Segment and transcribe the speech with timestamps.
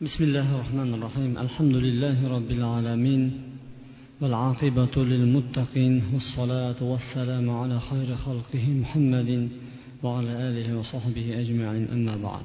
[0.00, 1.38] بسم الله الرحمن الرحيم.
[1.38, 3.22] الحمد لله رب العالمين
[4.20, 9.48] والعاقبة للمتقين والصلاة والسلام على خير خلقه محمد
[10.02, 11.84] وعلى آله وصحبه أجمعين.
[11.96, 12.44] أما بعد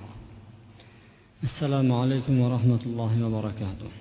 [1.43, 3.91] السلام عليكم ورحمة الله وبركاته.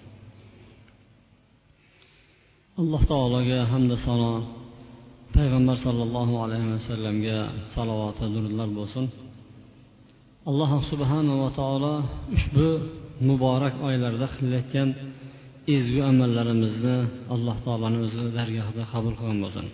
[2.78, 4.46] alloh taologa hamda sano
[5.34, 7.38] payg'ambar sollallohu alayhi vasallamga
[7.74, 9.04] salovati durudlar bo'lsin
[10.50, 11.94] alloh subhanava taolo
[12.36, 14.88] ushbu muborak oylarda qilayotgan
[15.76, 16.96] ezgu amallarimizni
[17.34, 19.66] alloh taoloni o'zi dargohida qabul qilgan bo'lsin.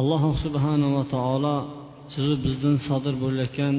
[0.00, 1.56] Alloh subhanava taolo
[2.14, 3.74] sizu bizdan sodir bo'layotgan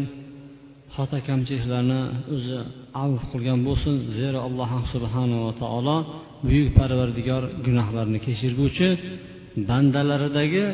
[0.96, 2.02] xato kamchiliklarni
[2.36, 2.58] o'zi
[3.04, 3.94] avf qilgan bo'lsin.
[4.18, 5.98] Zero alloh subhanava taolo
[6.48, 8.88] buyuk parvardigor gunohlarni kechirguvchi
[9.70, 10.66] bandalaridagi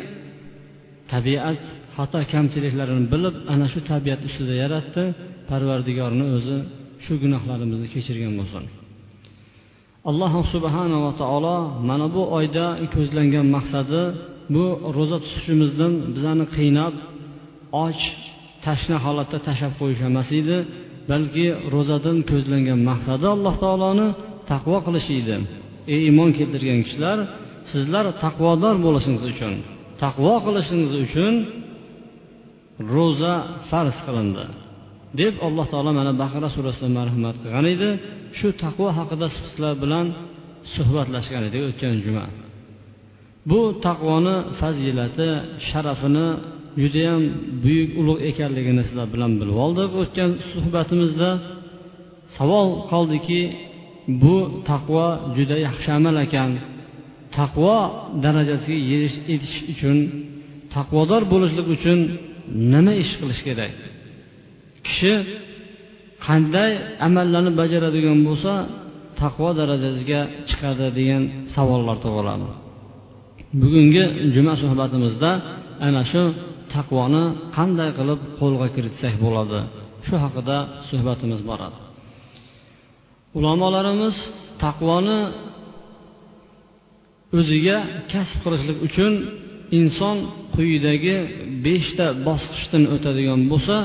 [1.13, 1.61] tabiat
[1.97, 5.03] xato kamchiliklarini bilib ana shu tabiat ustida yaratdi.
[5.51, 6.57] Parvardigorni o'zi
[7.05, 8.63] shu gunohlarimizni kechirgan bo'lsin.
[10.09, 11.57] Alloh subhanava taolo
[11.89, 14.01] mana bu oyda ko'zlangan maqsadi
[14.53, 14.65] bu
[14.97, 16.93] ro'za tutishimizdan bizani qiynab
[17.83, 18.01] och
[18.65, 20.57] tashna holatda tashlab qo'yish emas edi
[21.11, 24.07] balki ro'zadan ko'zlangan maqsadi alloh taoloni
[24.51, 25.35] taqvo qilish edi.
[25.93, 27.17] Ey iymon keltirgan kishilar
[27.71, 29.53] sizlar taqvodor bo'lishingiz uchun
[30.03, 31.33] taqvo qilishingiz uchun
[32.93, 33.33] ro'za
[33.69, 34.45] farz qilindi.
[35.19, 37.89] Deb alloh taolo mana baqara surasida marhamat qilgan edi.
[38.37, 40.05] Shu taqvo haqida sizlar bilan
[40.73, 42.25] suhbatlashgan edik o'tgan juma.
[43.49, 45.29] Bu taqvoni fazilati
[45.69, 46.27] sharafini
[46.81, 47.21] judayam
[47.63, 51.29] buyuk ulug' ekanligini sizlar bilan bilib oldik o'tgan suhbatimizda.
[52.37, 53.41] Savol qoldiki
[54.23, 54.35] bu
[54.69, 55.05] taqvo
[55.35, 56.51] juda yaxshi amal ekan.
[57.37, 57.75] Taqvo
[58.23, 59.97] darajasiga yetish uchun
[60.75, 61.99] taqvodor bo'lishlik uchun
[62.73, 63.75] nima ish qilish kerak?
[64.85, 65.13] Kishi
[66.25, 66.71] qanday
[67.07, 68.53] amallarni bajaradigan bo'lsa
[69.21, 71.23] taqvo darajasiga chiqadi degan
[71.55, 72.47] savollar tug'iladi.
[73.61, 74.03] Bugungi
[74.35, 75.31] juma suhbatimizda
[75.87, 76.23] ana shu
[76.73, 77.23] taqvoni
[77.57, 79.59] qanday qilib qo'lga kiritsak bo'ladi?
[80.07, 80.57] Shu haqida
[80.89, 81.79] suhbatimiz boradi
[83.37, 84.15] ulamolarimiz
[84.63, 85.19] taqvoni
[87.39, 87.77] o'ziga
[88.11, 89.13] kasb qilishlik uchun
[89.79, 90.17] inson
[90.55, 91.17] quyidagi
[91.65, 93.75] beshta bosqichdan o'tadigan bo'lsa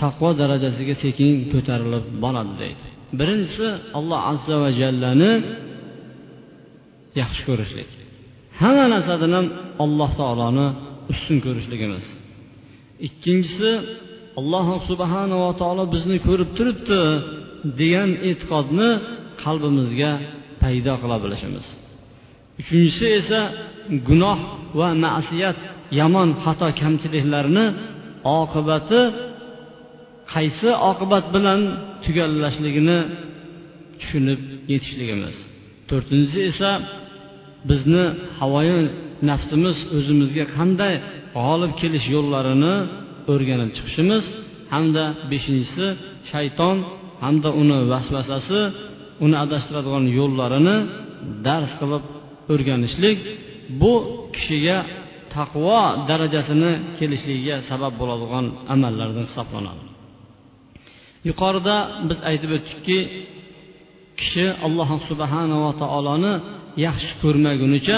[0.00, 2.86] taqvo darajasiga sekin ko'tarilib boradi deydi.
[3.18, 3.68] Birinchisi
[3.98, 5.32] alloh azza va jallani
[7.20, 7.90] yaxshi ko'rishlik.
[8.60, 9.46] Hamma narsadan ham
[9.84, 10.66] alloh taoloni
[11.12, 12.04] ustun ko'rishligimiz.
[13.06, 13.70] Ikkinchisi
[14.40, 17.00] alloh subhanava taolo bizni ko'rib turibdi
[17.80, 18.90] degan e'tiqodni
[19.42, 20.12] qalbimizga
[20.62, 21.66] paydo qila bilishimiz.
[22.60, 23.40] Uchinchisi esa
[24.08, 24.38] gunoh
[24.78, 25.58] va ma'siyat
[26.00, 27.64] yomon xato kamchiliklarni
[28.38, 29.00] oqibati
[30.34, 31.60] qaysi oqibat bilan
[32.04, 32.98] tugallashligini
[34.00, 34.40] tushunib
[34.72, 35.36] yetishligimiz.
[35.88, 36.70] To'rtinchisi esa
[37.70, 38.04] bizni
[38.40, 38.78] havoyi
[39.30, 40.94] nafsimiz o'zimizga qanday
[41.36, 42.74] g'olib kelish yo'llarini
[43.32, 44.24] o'rganib chiqishimiz
[44.72, 45.86] hamda beshinchisi
[46.30, 46.76] shayton
[47.24, 48.60] hamda uni vasvasasi
[49.24, 50.76] uni adashtiradigan yo'llarini
[51.46, 52.04] dars qilib
[52.52, 53.18] o'rganishlik
[53.80, 53.92] bu
[54.34, 54.78] kishiga
[55.34, 59.89] taqvo darajasini kelishligiga sabab bo'ladigan amallardan hisoblanadi.
[61.28, 61.76] Yuqorida
[62.08, 62.98] biz aytib o'tdikki
[64.20, 66.34] kishi alloh subhanava taoloni
[66.86, 67.96] yaxshi ko'rmagunicha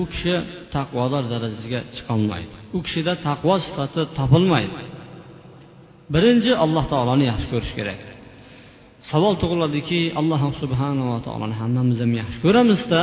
[0.00, 0.34] u kishi
[0.74, 4.82] taqvodor darajasiga chiqolmaydi u kishida taqvo sifati topilmaydi.
[6.14, 8.00] Birinchi alloh taoloni yaxshi ko'rish kerak.
[9.10, 13.02] Savol tug'iladiki alloh subhanava taoloni hammamiz ham yaxshi ko'ramizda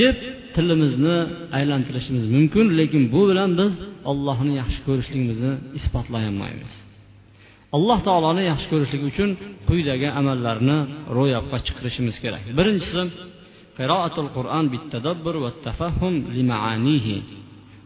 [0.00, 0.18] deb
[0.54, 1.16] tilimizni
[1.58, 3.72] aylantirishimiz mumkin lekin bu bilan biz
[4.10, 6.74] ollohni yaxshi ko'rishligimizni isbotlay olmaymiz
[7.76, 9.30] alloh taoloni yaxshi ko'rishlik uchun
[9.68, 10.78] quyidagi amallarni
[11.18, 12.42] ro'yobga chiqarishimiz kerak.
[12.58, 13.02] Birinchisi
[13.78, 17.16] qiroatul qur'on bittadabbur va tafahhum limaanihi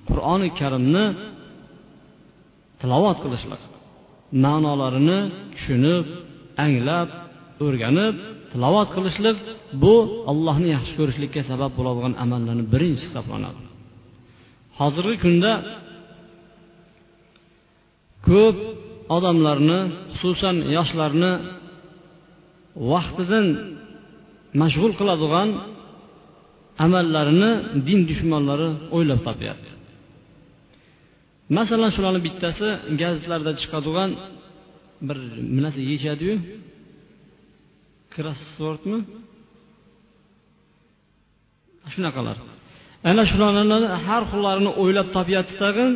[0.08, 1.04] qur'oni karimni
[2.80, 3.62] tilovat qilishlik
[4.44, 5.20] ma'nolarini
[5.54, 6.04] tushunib
[6.64, 7.08] anglab
[7.66, 8.14] o'rganib
[8.52, 9.36] tilovat qilishlik
[9.82, 9.94] bu
[10.30, 13.60] allohni yaxshi ko'rishlikka sabab bo'ladigan amallarni birinchisi hisoblanadi.
[14.78, 15.52] Hozirgi kunda
[18.28, 18.56] ko'p
[19.16, 19.80] odamlarni
[20.18, 21.32] xususan yoshlarni
[22.92, 23.46] vaqtidan
[24.60, 25.48] mashg'ul qiladigan
[26.84, 27.52] amallarini
[27.86, 29.70] din dushmanlari o'ylab topyapti.
[31.56, 32.68] Masalan shularni bittasi
[33.00, 34.10] gazetlarda chiqadigan
[35.08, 35.18] bir
[35.62, 36.34] narsa yeyishadiyu
[38.14, 38.98] krossvordmi
[41.94, 42.36] shunaqalar.
[43.10, 45.92] Ana shularni har xillarini o'ylab topyapti tag'in.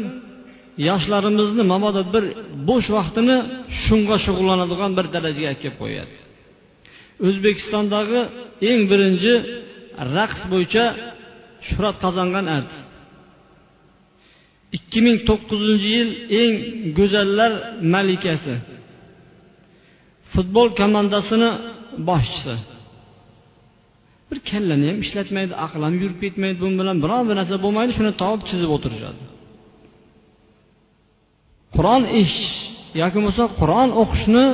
[0.88, 2.24] Yoshlarimizni mabodo bir
[2.68, 3.36] bo'sh vaqtini
[3.82, 6.14] shunga shug'ullanadigan bir darajaga olib kelib qo'yadi.
[7.26, 8.20] O'zbekistondagi
[8.70, 9.32] eng birinchi
[10.16, 10.84] raqs bo'yicha
[11.66, 12.88] shuhrat qozongan artist
[14.76, 16.10] ikki ming to'qqizinchi yil
[16.40, 16.54] eng
[16.98, 17.52] go'zallar
[17.94, 18.54] malikasi
[20.34, 21.50] futbol komandasini
[22.08, 22.54] boshchisi.
[24.28, 28.12] Bir kallani ham ishlatmaydi aql ham yurib ketmaydi bu bilan biron bir narsa bo'lmaydi shuni
[28.22, 29.22] topib chizib o'tirishadi.
[31.76, 32.54] Qur'on eshitish
[33.00, 34.44] yoki bo'lmasa qur'on o'qishni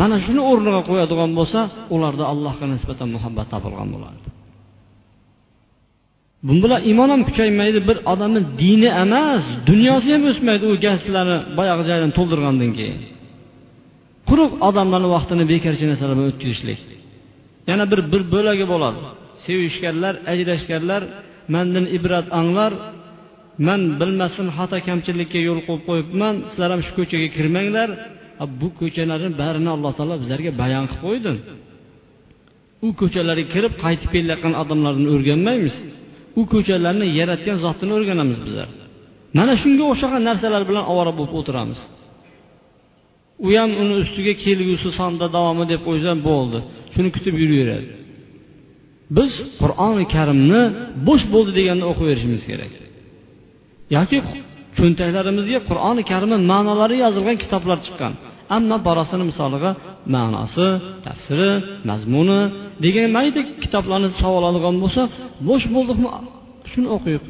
[0.00, 1.60] mana shuni o'rniga qo'yadigan bo'lsa
[1.94, 4.28] ularda allohga nisbatan muhabbat topilgan bo'lardi.
[6.46, 11.82] Bu bilan iymon ham kuchaymaydi bir odamni dini emas dunyosi ham o'smaydi u gazlarni boyagi
[11.88, 12.98] joydan to'ldirgandan keyin.
[14.28, 16.80] Quruq odamlarni vaqtini bekorchi narsalar bilan o'tkazishlik.
[17.70, 19.00] Yana bir bir bo'lagi bo'ladi.
[19.44, 21.02] Sevishganlar ajrashganlar
[21.54, 22.72] mandan ibrat anglar
[23.66, 27.88] man bilmasdan xato kamchilikka yo'l qo'yib qo'yibman sizlar ham shu ko'chaga kirmanglar.
[28.60, 31.32] Bu ko'chalarni barini alloh taolo bizlarga bayon qilib qo'ydi.
[32.86, 35.76] U ko'chalarga kirib qaytib kelayotgan odamlarni o'rganmaymiz.
[36.40, 38.68] U ko'chalarni yaratgan zotini o'rganamiz bizlar.
[39.38, 41.80] Mana shunga o'xshagan narsalar bilan ovora bo'lib o'tiramiz.
[43.46, 46.58] U ham uni ustiga kelgusi sonda davomi deb qo'ysa bo'ldi.
[46.94, 47.88] Shuni kutib yuraveradi.
[49.16, 50.62] Biz qur'oni karimni
[51.08, 52.72] bo'sh bo'ldi deganda o'qiyverishimiz kerak.
[53.94, 54.18] Yoki
[54.78, 58.12] cho'ntaklarimizga qur'oni karimni ma'nolari yozilgan kitoblar chiqqan.
[58.56, 59.70] Ammo borasini misoliga
[60.14, 60.66] ma'nosi
[61.06, 61.50] tafsiri
[61.90, 62.40] mazmuni
[62.84, 65.02] degan mayda kitoblarni savol oladigan bo'lsa
[65.48, 66.08] bo'sh bo'ldikmi
[66.70, 67.24] shuni o'qiylik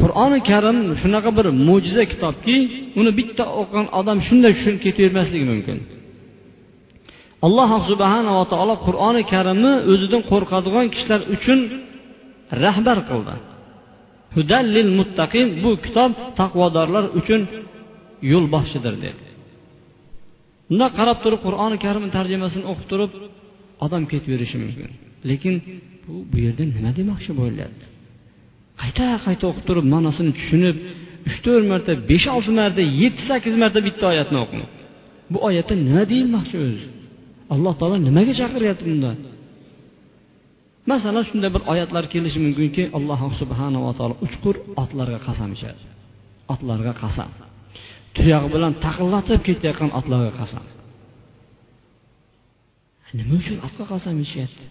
[0.00, 2.56] qur'oni karim shunaqa bir mo'jiza kitobki
[3.00, 5.78] uni bitta o'qigan odam shunday tushunib ketavermasligi mumkin.
[7.46, 11.58] Alloh subhanava taolo qur'oni karimni o'zidan qo'rqadigan kishilar uchun
[12.64, 13.34] rahbar qildi.
[14.36, 16.10] Hudallil muttaqin bu kitob
[16.40, 17.40] taqvodorlar uchun
[18.32, 19.22] yo'lboshchidir dedi.
[20.68, 23.10] Bundoq qarab turib qur'oni karimni tarjimasini o'qib turib
[23.84, 24.90] odam ketaverishi mumkin.
[25.30, 25.54] Lekin
[26.04, 27.84] bu bu yerda nima demoqchi bo'lyapti?
[28.80, 30.76] Qayta qayta o'qib turib ma'nosini tushunib
[31.28, 34.64] uch to'rt marta besh olti marta yetti sakkiz marta bitta oyatni o'qing
[35.32, 36.86] bu oyatda nima deyilmoqchi o'zi?
[37.54, 39.10] Alloh taolo nimaga chaqiryapti bunda
[40.90, 45.82] masalan shunday bir oyatlar kelishi mumkinki alloh subhanava taolo uchqur otlarga qasam ichadi.
[46.52, 47.30] Otlarga qasam.
[48.16, 50.64] Tuyog'i bilan taqillatib ketayotgan otlarga qasam.
[53.18, 54.64] Nima uchun otga qasam ichyapti?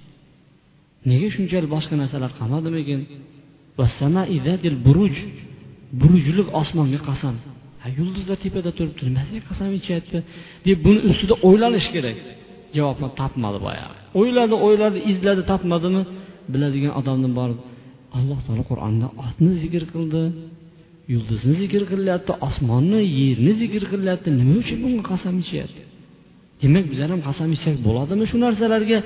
[1.10, 3.00] Nega shunchalik boshqa narsalar qilmadimikin
[4.88, 5.16] buruj
[6.02, 7.36] burujlik osmonga qasam.
[8.00, 10.18] Yulduzlar tepada turibdi nimasiga qasam ichyapti?
[10.68, 12.18] Deb buni ustida o'ylanish kerak.
[12.78, 13.99] Javobni topmadi boyagi.
[14.20, 16.02] O'yladi o'yladi izladi topmadimi?
[16.54, 17.60] Biladigan odamni borib
[18.18, 20.24] alloh taolo qur'onda otni zikr qildi
[21.14, 25.82] yulduzni zikr qilyapti osmonni yerni zikr qilyapti nima uchun bunga qasam ichyapti?
[26.62, 29.00] Demak bizlar ham qasam ichsak bo'ladimi shu narsalarga?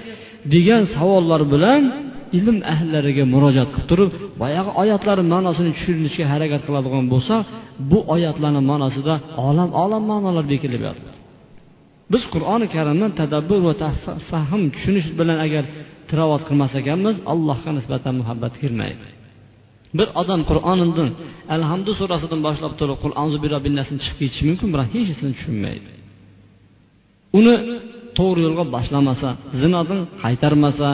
[0.54, 1.84] Degan savollar bilan
[2.38, 4.12] ilm ahllariga murojaat qilib turib
[4.42, 7.36] boyagi oyatlarni ma'nosini tushunishga harakat qiladigan bo'lsa
[7.92, 9.14] bu oyatlarni ma'nosida
[9.48, 11.13] olam olam ma'nolar bekilib yotibdi
[12.12, 13.74] biz qur'oni karimni tadabbur va
[14.30, 15.64] fahm tushunish bilan agar
[16.10, 19.08] tilovat qilmas ekanmiz allohga nisbatan muhabbat kirmaydi.
[19.98, 21.10] Bir odam qur'onidan
[21.56, 23.38] alhamdu surasidan boshlab turib qur'on anzu
[24.06, 25.92] chiqib ketishi mumkin biroq hech narsani tushunmaydi.
[27.38, 27.56] Uni
[28.18, 29.30] to'g'ri yo'lga boshlamasa
[29.62, 30.90] zinodan qaytarmasa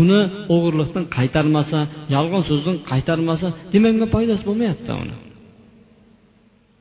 [0.00, 0.20] uni
[0.54, 1.78] o'g'irlikdan qaytarmasa
[2.14, 5.16] yolg'on so'zdan qaytarmasa demak unga foydasi bo'lmayapti uni.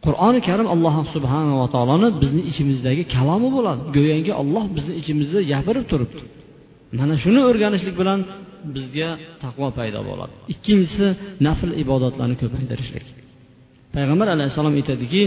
[0.08, 3.82] Qur'oni karim alloh subhanava taoloni bizni ichimizdagi kalomi bo'ladi.
[3.96, 6.22] Go'yoki olloh bizni ichimizda gapirib turibdi.
[7.00, 8.20] Mana shuni o'rganishlik bilan
[8.76, 9.10] bizga
[9.44, 10.34] taqvo paydo bo'ladi.
[10.54, 11.08] Ikkinchisi
[11.48, 13.06] nafl ibodatlarni ko'paytirishlik.
[13.96, 15.22] Payg'ambar alayhissalom aytadiki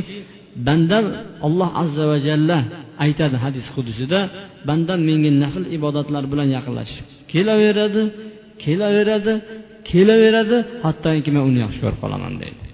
[0.67, 0.99] banda
[1.47, 2.59] alloh azza va jalla
[3.05, 4.21] aytadi hadis qudusida
[4.69, 8.03] bandam menga nafl ibodatlar bilan yaqinlashib kelaveradi
[8.65, 9.35] kelaveradi
[9.91, 12.70] kelaveradi hattoki men uni yaxshi ko'rib qolaman deydi.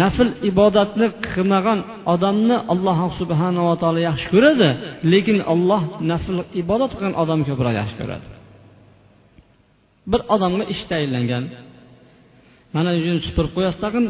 [0.00, 1.78] Nafl ibodatni qilmagan
[2.14, 4.68] odamni alloh subhanava taolo yaxshi ko'radi
[5.12, 8.26] lekin olloh nafl ibodat qilgan odamni ko'proq yaxshi ko'radi.
[10.10, 11.44] Bir odamga ish tayinlangan.
[12.74, 14.06] Mana yuzini supurib qo'yasiz tag'in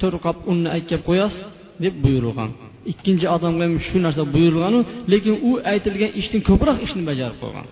[0.00, 1.42] to'rt qop unni aytkab qo'yasiz
[1.84, 2.50] deb buyurilgan
[2.92, 4.80] ikkinchi odamga ham shu narsa buyurilganu
[5.12, 7.66] lekin u aytilgan ishdan ko'proq ishni bajarib qo'ygan.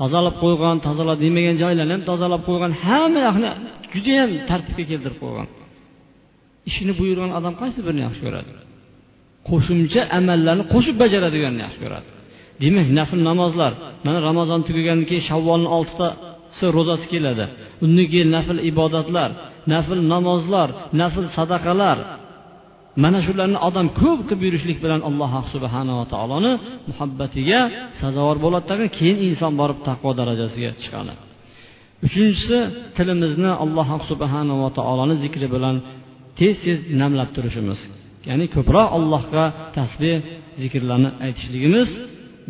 [0.00, 3.50] Tozalab qo'ygan tozala demagan joylarni ham tozalab qo'ygan hamma yoqni
[3.92, 5.48] judayam tartibga keltirib qo'ygan.
[6.68, 8.50] Ishini buyurgan odam qaysi birini yaxshi ko'radi?
[9.48, 12.08] Qo'shimcha amallarni qo'shib bajaradiganni yaxshi ko'radi.
[12.62, 13.72] Demak nafl namozlar
[14.06, 17.44] mana ramazon tugagandan keyin shavvolni oltitasi ro'zasi keladi.
[17.84, 19.30] Undan keyin nafl ibodatlar
[19.72, 20.68] nafl namozlar
[21.00, 21.98] nafl sadaqalar
[23.02, 26.52] mana shularni odam ko'p qilib yurishlik bilan alloh subhanava taoloni
[26.90, 27.60] muhabbatiga
[28.00, 31.12] sazovor bo'ladi tag'in keyin inson borib taqvo darajasiga chiqadi.
[32.06, 32.58] Uchinchisi
[32.96, 35.76] tilimizni alloh subhanava taoloni zikri bilan
[36.38, 37.80] tez tez namlab turishimiz.
[38.28, 39.44] Ya'ni ko'proq allohga
[39.76, 40.16] tasbeh
[40.62, 41.88] zikrlarni aytishligimiz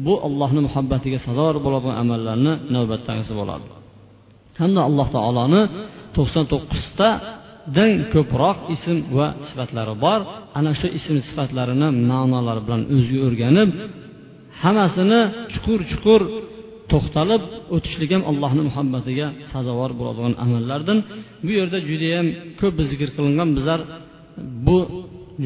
[0.06, 3.66] bu allohni muhabbatiga sazovor bo'ladigan amallarni navbatdagisi bo'ladi.
[4.60, 5.62] Hamda alloh taoloni
[6.16, 6.44] to'qson
[7.76, 10.20] dan ko'proq ism va sifatlari bor.
[10.58, 13.70] Ana shu ism sifatlarini ma'nolari bilan o'ziga o'rganib
[14.62, 15.20] hammasini
[15.52, 16.20] chuqur chuqur
[16.92, 17.42] to'xtalib
[17.74, 20.98] o'tishlik ham allohni muhabbatiga sazovor bo'ladigan amallardan.
[21.44, 22.26] Bu yerda judayam
[22.60, 23.48] ko'p zikr qilingan.
[23.58, 23.80] Bizlar
[24.66, 24.78] bu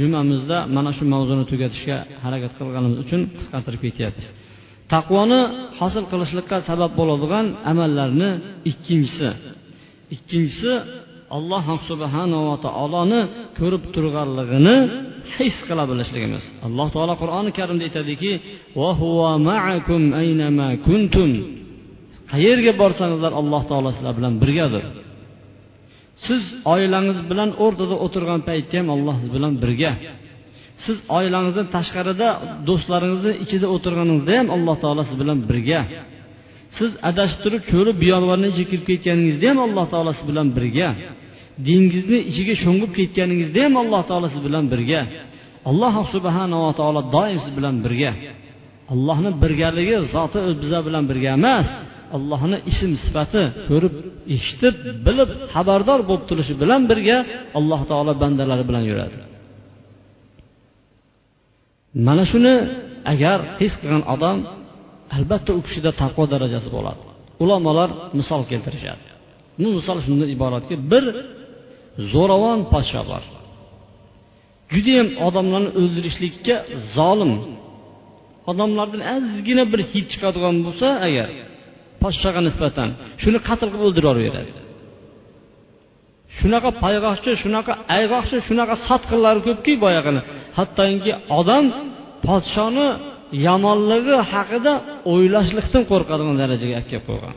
[0.00, 4.26] jumamizda mana shu mavzuni tugatishga harakat qilganimiz uchun qisqartirib ketyapmiz.
[4.93, 5.41] Taqvoni
[5.79, 8.31] hosil qilishlikka sabab bo'ladigan amallarni
[8.71, 9.29] ikkinchisi.
[10.14, 10.73] Ikkinchisi
[11.37, 13.21] alloh subhanava taoloni
[13.59, 14.77] ko'rib turganligini
[15.37, 16.45] his qila bilishligimiz.
[16.67, 18.33] Alloh taolo qur'oni karimda aytadiki
[22.33, 24.85] qayerga borsangizlar alloh taolo sizlar bilan birgadir.
[26.27, 26.43] Siz
[26.75, 29.93] oilangiz bilan o'rtada o'tirgan paytda ham alloh siz bilan birga.
[30.85, 32.29] Siz oilangizdan tashqarida
[32.69, 35.81] do'stlaringizni ichida o'tirganingizda ham alloh taolo siz bilan birga.
[36.79, 40.89] Siz adashib turib cho'li biyolg'arni ichiga kirib ketganingizda ham alloh taolo siz bilan birga.
[41.69, 45.01] Dengizni ichiga sho'ng'ib ketganingizda ham alloh taolo siz bilan birga.
[45.71, 48.11] Alloh subhanava taolo doim siz bilan birga.
[48.93, 51.67] Allohni birgaligi zoti bizlar bilan birga emas
[52.17, 53.95] allohni ism sifati ko'rib
[54.37, 54.75] eshitib
[55.07, 57.19] bilib xabardor bo'lib turishi bilan birga
[57.59, 59.19] alloh taolo bandalari bilan yuradi.
[62.07, 62.55] Mana shuni
[63.13, 64.39] agar his qilgan odam
[65.17, 67.03] albatta u kishida taqvo darajasi bo'ladi.
[67.45, 69.05] Ulamolar misol keltirishadi.
[69.63, 71.05] Bu misol shundan iboratki bir
[72.13, 73.23] zo'ravon podsho bor.
[74.75, 76.57] Judayam odamlarni o'ldirishlikka
[76.97, 77.33] zolim.
[78.51, 81.29] Odamlardan ozgina bir hid chiqadigan bo'lsa agar
[82.03, 82.89] podshoga nisbatan
[83.23, 84.53] shuni qatl qilib o'ldirib yuboradi
[86.39, 90.21] shunaqa payg'oqchi shunaqa ayg'oqchi shunaqa sotqinlar ko'pki boyagini.
[90.59, 91.65] Hattoki odam
[92.27, 92.89] podshoni
[93.47, 94.73] yomonligi haqida
[95.13, 97.35] o'ylashlikdan qo'rqadigan darajaga olib kelib qo'ygan.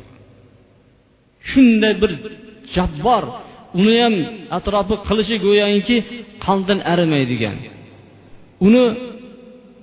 [1.49, 2.11] Shunday bir
[2.75, 3.23] jabbor
[3.79, 4.15] uni ham
[4.57, 5.97] atrofi qilichi go'yoki
[6.45, 7.57] qondan arimaydigan.
[8.67, 8.83] Uni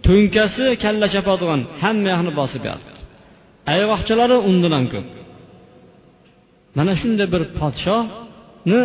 [0.06, 3.00] to'nkasi kalla chapadigan hamma yoqni bosib yotibdi
[3.72, 5.06] ayg'oqchilari undan ham ko'p.
[6.76, 8.80] Mana shunday bir podshohni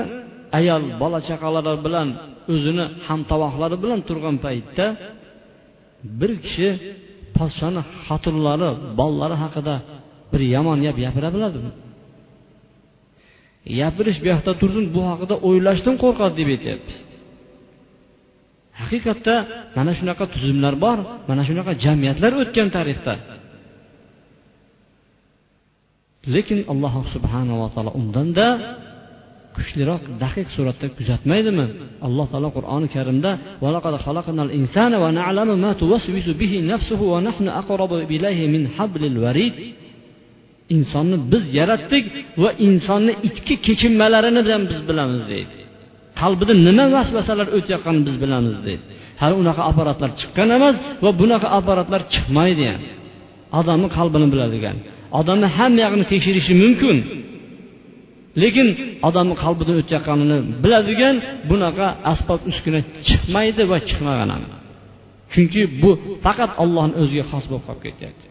[0.60, 2.08] ayol bola chaqalari bilan
[2.54, 4.86] o'zini hamtovoqlari bilan turgan paytda
[6.20, 6.70] bir kishi
[7.38, 9.76] podshoni xotinlari bolalari haqida
[10.32, 11.72] bir yomon gap gapira biladimi?
[13.80, 16.98] Gapirish bu yoqda tursin bu haqida o'ylashdan qo'rqadi deb aytyapmiz.
[18.82, 19.36] Haqiqatda
[19.78, 20.98] mana shunaqa tuzumlar bor
[21.30, 23.14] mana shunaqa jamiyatlar o'tgan tarixda.
[26.36, 28.48] Lekin alloh subhanava taolo undanda
[29.56, 31.66] kuchliroq daqiq suratda kuzatmaydimi?
[32.08, 33.32] Alloh taolo qur'oni karimda
[40.76, 42.06] insonni biz yaratdik
[42.42, 45.58] va insonni ichki kechinmalarini ham biz bilamiz deydi.
[46.22, 48.86] Qalbida nima vasvasalar o'tayotganini biz bilamiz deydi.
[49.22, 52.82] Hali unaqa apparatlar chiqqan emas va bunaqa apparatlar chiqmaydi ham.
[53.60, 54.78] Odamni qalbini biladigan
[55.20, 56.98] odamni hamma yog'ini tekshirishi mumkin.
[58.42, 58.68] Lekin
[59.08, 61.16] odamni qalbidan o'tayotganini biladigan
[61.50, 64.44] bunaqa asbob uskuna chiqmaydi va chiqmagan ham.
[65.34, 65.92] Chunki bu
[66.26, 68.26] faqat ollohni o'ziga xos bo'lib qolib ketyapti.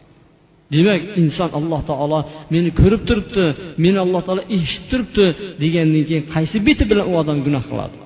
[0.75, 2.19] Demak inson alloh taolo
[2.55, 3.45] meni ko'rib turibdi
[3.85, 5.27] meni alloh taolo eshitib turibdi
[5.63, 7.97] degandan keyin qaysi beti bilan u odam gunoh qiladi?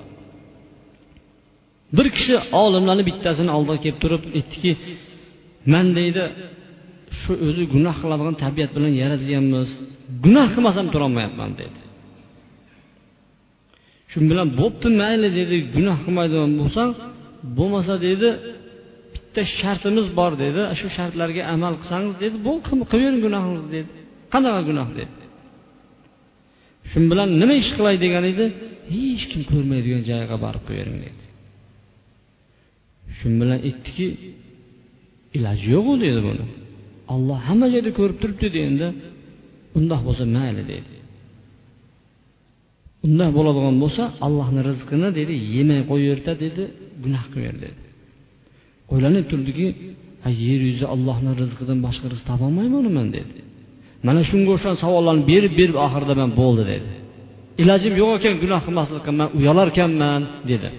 [1.97, 4.71] Bir kishi olimlarni bittasini oldiga kelib turib aytdiki
[5.73, 6.23] man deydi
[7.19, 9.69] shu o'zi gunoh qiladigan tabiat bilan yaratilganmiz
[10.23, 11.79] gunoh qilmasam turolmayapman dedi.
[14.11, 16.91] Shu bilan bo'pti mayli dedi gunoh qilmaydigan bo'lsang
[17.57, 18.29] bo'lmasa dedi
[19.31, 20.61] bitta shartimiz bor dedi.
[20.79, 22.35] Shu shartlarga amal qilsangiz dedi.
[22.47, 22.53] Bu
[22.91, 23.91] qilavering gunohingizni dedi.
[24.33, 25.13] Qanaqa gunoh dedi.
[26.89, 28.45] Shu bilan nima ish qilay degan edi?
[28.95, 31.23] Hech kim ko'rmaydigan joyga borib qo'yavering dedi.
[33.17, 34.07] Shu bilan aytdiki
[35.37, 36.45] iloji yo'qu dedi buni.
[37.13, 38.87] Olloh hamma joyda ko'rib turibdi dedi endi.
[39.77, 40.93] Undoq bo'lsa mayli dedi.
[43.07, 46.63] Undoq bo'ladigan bo'lsa allohni rizqini dedi yemay qo'yaversa dedi
[47.03, 47.81] gunoh qilmaver dedi
[48.93, 49.67] o'ylanib turdiki
[50.45, 53.39] yer yuzida allohni rizqidan boshqa rizq topolmayman dedi.
[54.07, 56.89] Mana shunga o'xshagan savollarni berib berib oxirida man bo'ldi dedi.
[57.61, 60.21] Ilojim yo'q ekan gunoh qilmaslikqa man uyalarkanman
[60.51, 60.69] dedi.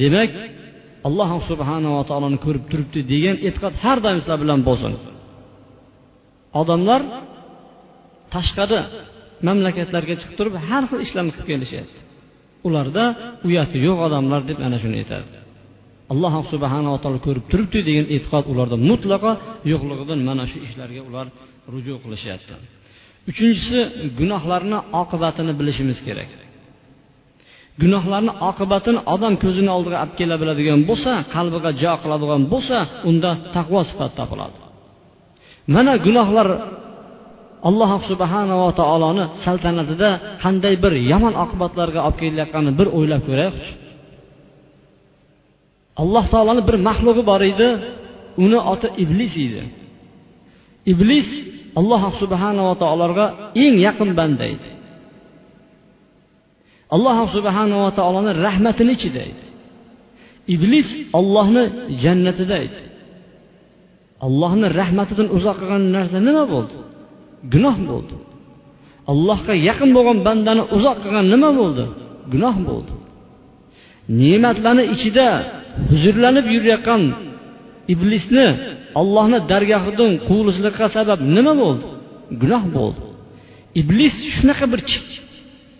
[0.00, 0.30] Demak
[1.08, 4.92] alloh subhanava taoloni ko'rib turibdi degan e'tiqod har doim sizlar bilan bo'lsin.
[6.60, 7.00] Odamlar
[8.34, 8.80] tashqari
[9.46, 11.98] mamlakatlarga chiqib turib har xil ishlarni qilib kelishyapti.
[12.66, 13.04] Ularda
[13.46, 15.41] uyati yo'q odamlar deb ana shuni aytadi.
[16.12, 19.30] Alloh subhanava taolo ko'rib turibdi degan e'tiqod ularda mutlaqo
[19.72, 21.26] yo'qligidan mana shu ishlarga ular
[21.72, 22.54] ruju qilishyapti.
[23.30, 23.78] Uchinchisi
[24.18, 26.30] gunohlarni oqibatini bilishimiz kerak.
[27.82, 32.76] Gunohlarni oqibatini odam ko'zini oldiga olib kela biladigan bo'lsa qalbiga jo qiladigan bo'lsa
[33.10, 34.58] unda taqvo sifati topiladi
[35.74, 36.48] mana gunohlar
[37.68, 40.10] alloh subhanava taoloni saltanatida
[40.42, 43.64] qanday bir yomon oqibatlarga olib kelayotganini bir o'ylab ko'raylik.
[46.00, 47.68] Alloh taoloni bir maxluqi bor edi.
[48.44, 49.62] Uni oti iblis edi.
[50.92, 51.28] Iblis
[51.78, 53.26] alloh subhanava taologa
[53.64, 54.70] eng yaqin banda edi.
[56.94, 59.44] Alloh subhanava taoloni rahmatini ichida edi.
[60.54, 61.64] Iblis ollohni
[62.02, 62.82] jannatida edi.
[64.26, 66.76] Allohni rahmatidan uzoq qilgan narsa nima bo'ldi?
[67.52, 68.16] Gunoh bo'ldi.
[69.12, 71.84] Allohga yaqin bo'lgan bandani uzoq qilgan nima bo'ldi?
[72.32, 72.92] Gunoh bo'ldi.
[74.20, 75.28] Ne'matlarni ichida
[75.90, 77.02] huzurlanib yurayotgan
[77.92, 78.46] iblisni
[79.00, 81.84] ollohni dargohidan quvilishlikqa sabab nima bo'ldi?
[82.42, 83.00] Gunoh bo'ldi.
[83.80, 84.80] Iblis shunaqa bir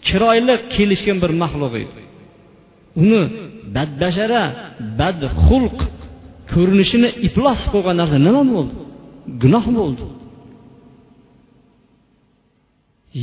[0.07, 2.01] chiroyli kelishgan bir maxluq edi.
[3.03, 3.23] Uni
[3.75, 4.43] badbashara
[5.01, 5.79] badxulq
[6.53, 8.75] ko'rinishini iflos qilgan narsa nima bo'ldi?
[9.43, 10.05] Gunoh bo'ldi.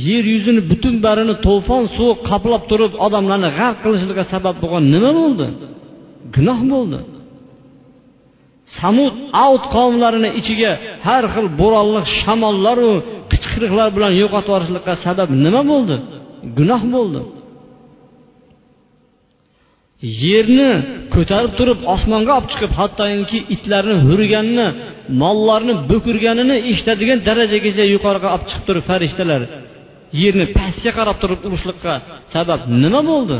[0.06, 5.46] Yer yuzini butun barini to'fon suvi qoplab turib odamlarni g'arq qilishlikka sabab bo'lgan nima bo'ldi?
[6.34, 7.00] Gunoh bo'ldi.
[8.78, 9.14] Samud
[9.46, 10.72] avt qavmlarini ichiga
[11.06, 12.92] har xil bo'ronli shamollaru
[13.30, 15.96] qichqiriqlar bilan yo'qotib yuborishlikqa sabab nima bo'ldi?
[16.58, 17.20] Gunoh bo'ldi.
[20.24, 20.70] Yerni
[21.14, 24.68] ko'tarib turib osmonga olib chiqib hattoki itlarni hurganini
[25.22, 29.40] mollarni bo'kirganini eshitadigan darajagacha yuqoriga olib chiqib turib farishtalar
[30.22, 31.94] yerni pastga qarab turib urishlikqa
[32.34, 33.38] sabab nima bo'ldi?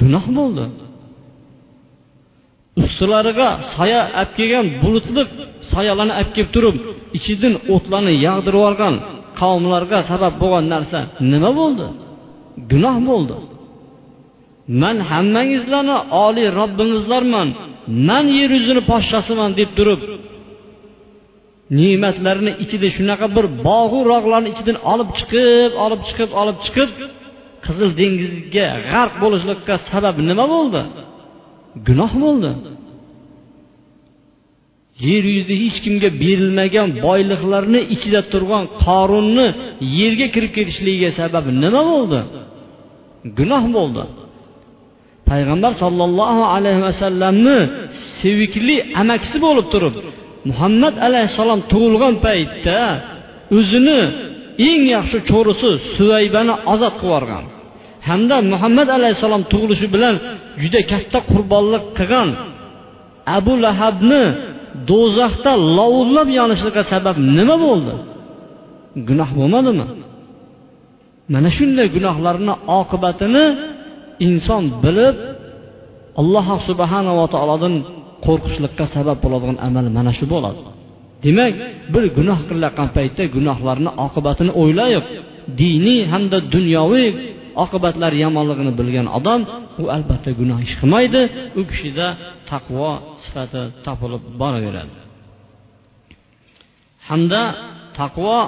[0.00, 0.64] Gunoh bo'ldi.
[2.82, 5.28] Ustilariga soya olib kelgan bulutliq
[5.72, 6.76] soyalarni olib kelib turib
[7.18, 8.94] ichidan o'tlarni yog'dirib yuborgan
[9.40, 10.98] qavmlarga sabab bo'lgan narsa
[11.32, 11.86] nima bo'ldi?
[12.70, 13.36] Gunoh bo'ldi.
[14.82, 17.48] Man hammangizlarni oliy robbingizlarman
[18.08, 20.00] man yer yuzini podshosiman deb turib
[21.78, 26.90] ne'matlarni ichida shunaqa bir bog'u rog'larni ichidan olib chiqib olib chiqib olib chiqib
[27.64, 30.82] qizil dengizga g'arq bo'lishlikka sabab nima bo'ldi?
[31.86, 32.50] Gunoh bo'ldi.
[35.06, 39.46] Yer yuzida hech kimga berilmagan boyliqlarni ichida turgan qorunni
[39.98, 42.20] yerga kirib ketishligiga sabab nima bo'ldi?
[43.38, 44.04] Gunoh bo'ldi.
[45.30, 47.58] Payg'ambar sollallohu alayhi vasallamni
[48.18, 49.94] sevikli amakisi bo'lib turib
[50.50, 52.80] muhammad alayhissalom tug'ilgan paytda
[53.58, 54.00] o'zini
[54.68, 57.44] eng yaxshi cho'risi suvaybani ozod qilib yuborgan.
[58.08, 60.14] Hamda muhammad alayhissalom tug'ilishi bilan
[60.62, 62.28] juda katta qurbonlik qilgan
[63.36, 64.24] abu lahabni
[64.90, 67.94] do'zaxda lovullab yonishligiga sabab nima bo'ldi?
[69.08, 69.86] Gunoh bo'lmadimi?
[71.34, 73.44] Mana shunday gunohlarni oqibatini
[74.26, 75.16] inson bilib
[76.20, 77.74] alloh subhanava taolodan
[78.26, 80.60] qo'rqishlikqa sabab bo'ladigan amal mana shu bo'ladi.
[81.24, 81.54] Demak
[81.92, 85.04] bir gunoh qilayotgan paytda gunohlarni oqibatini o'ylayib
[85.60, 87.08] diniy hamda dunyoviy
[87.62, 89.40] oqibatlari yomonligini bilgan odam
[89.82, 91.22] u albatta gunoh ish qilmaydi.
[91.58, 92.06] U kishida
[92.50, 92.90] taqvo
[93.24, 94.98] sifati topilib boraveradi.
[97.08, 97.42] Hamda
[97.98, 98.38] taqvo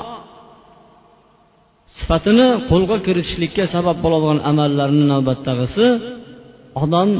[1.99, 5.87] sifatini qo'lga kiritishlikka sabab bo'ladigan amallarni navbatdagisi
[6.85, 7.11] odam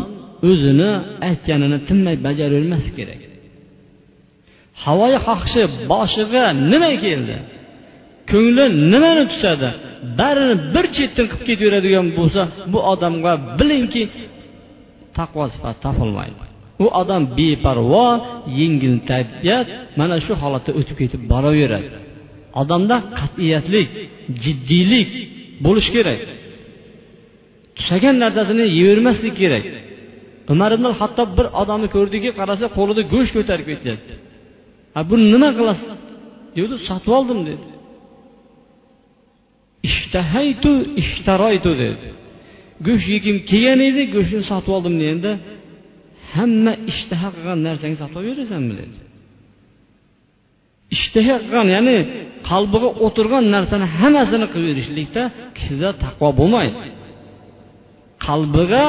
[0.51, 0.91] o'zini
[1.29, 3.21] aytganini tinmay bajaravermaslik kerak.
[4.85, 7.37] Havoyi xohishi boshiga nima keldi?
[8.31, 9.69] Ko'ngli nimani tutadi?
[10.19, 14.03] Barini bir chetdan qilib ketaveradigan bo'lsa bu odamga bilingki
[15.19, 16.43] taqvo sifati topilmaydi.
[16.85, 18.09] U odam beparvo
[18.61, 19.67] yengil tabiat
[19.99, 21.89] mana shu holatda o'tib ketib boraveradi.
[22.61, 23.89] Odamda qat'iyatlik
[24.43, 25.11] jiddiylik
[25.65, 26.21] bo'lishi kerak.
[27.77, 29.65] Tusagan narsasini yeyvermaslik kerak.
[30.53, 34.13] Umar ibn hattob bir odamni ko'rdiki qarasa qo'lida go'sht ko'tarib ketyapti.
[34.99, 35.91] A buni nima qilasiz?
[36.57, 37.65] dedi sotib oldim dedi.
[39.89, 40.73] Ishtahaytu
[41.03, 42.09] ishtaroytu dedi.
[42.87, 45.33] Go'sht yegim kelgan edi go'shtni sotib oldim deganda
[46.35, 48.97] hamma ishtaha qilgan narsangni sotib olaverasanmi dedi.
[50.97, 51.97] Ishtaha qilgan ya'ni
[52.51, 55.23] qalbiga o'tirgan narsani hammasini yurishlikda
[55.57, 56.77] kishida taqvo bo'lmaydi.
[58.27, 58.85] Qalbiga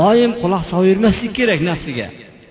[0.00, 2.06] doim quloq solavermaslik kerak nafsiga.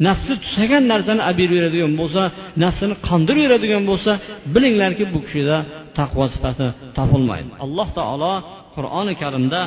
[0.08, 2.22] Nafsi tusagan narsani olib beraveradigan bo'lsa
[2.64, 4.12] nafsini qondirib beradigan bo'lsa
[4.54, 5.58] bilinglarki bu kishida
[6.00, 7.52] taqvo sifati topilmaydi.
[7.66, 8.34] Alloh taolo
[8.76, 9.62] qur'oni karimda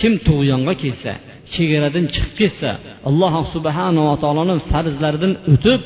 [0.00, 1.12] kim tug'yonga ketsa
[1.54, 2.70] chegaradan chiqib ketsa
[3.08, 5.80] alloh subhanava taoloni farzlaridan o'tib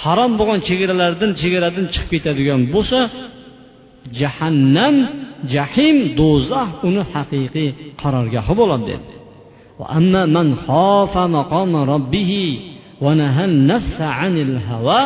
[0.00, 3.00] harom bo'lgan chegaralardan chegaradan chiqib ketadigan bo'lsa
[4.20, 4.96] jahannam
[5.54, 7.68] jahim do'zax uni haqiqiy
[8.02, 9.06] qarorgohi bo'ladi dedi.
[9.81, 12.59] وأما من خاف مقام ربه
[13.01, 15.03] ونهى النفس عن الهوى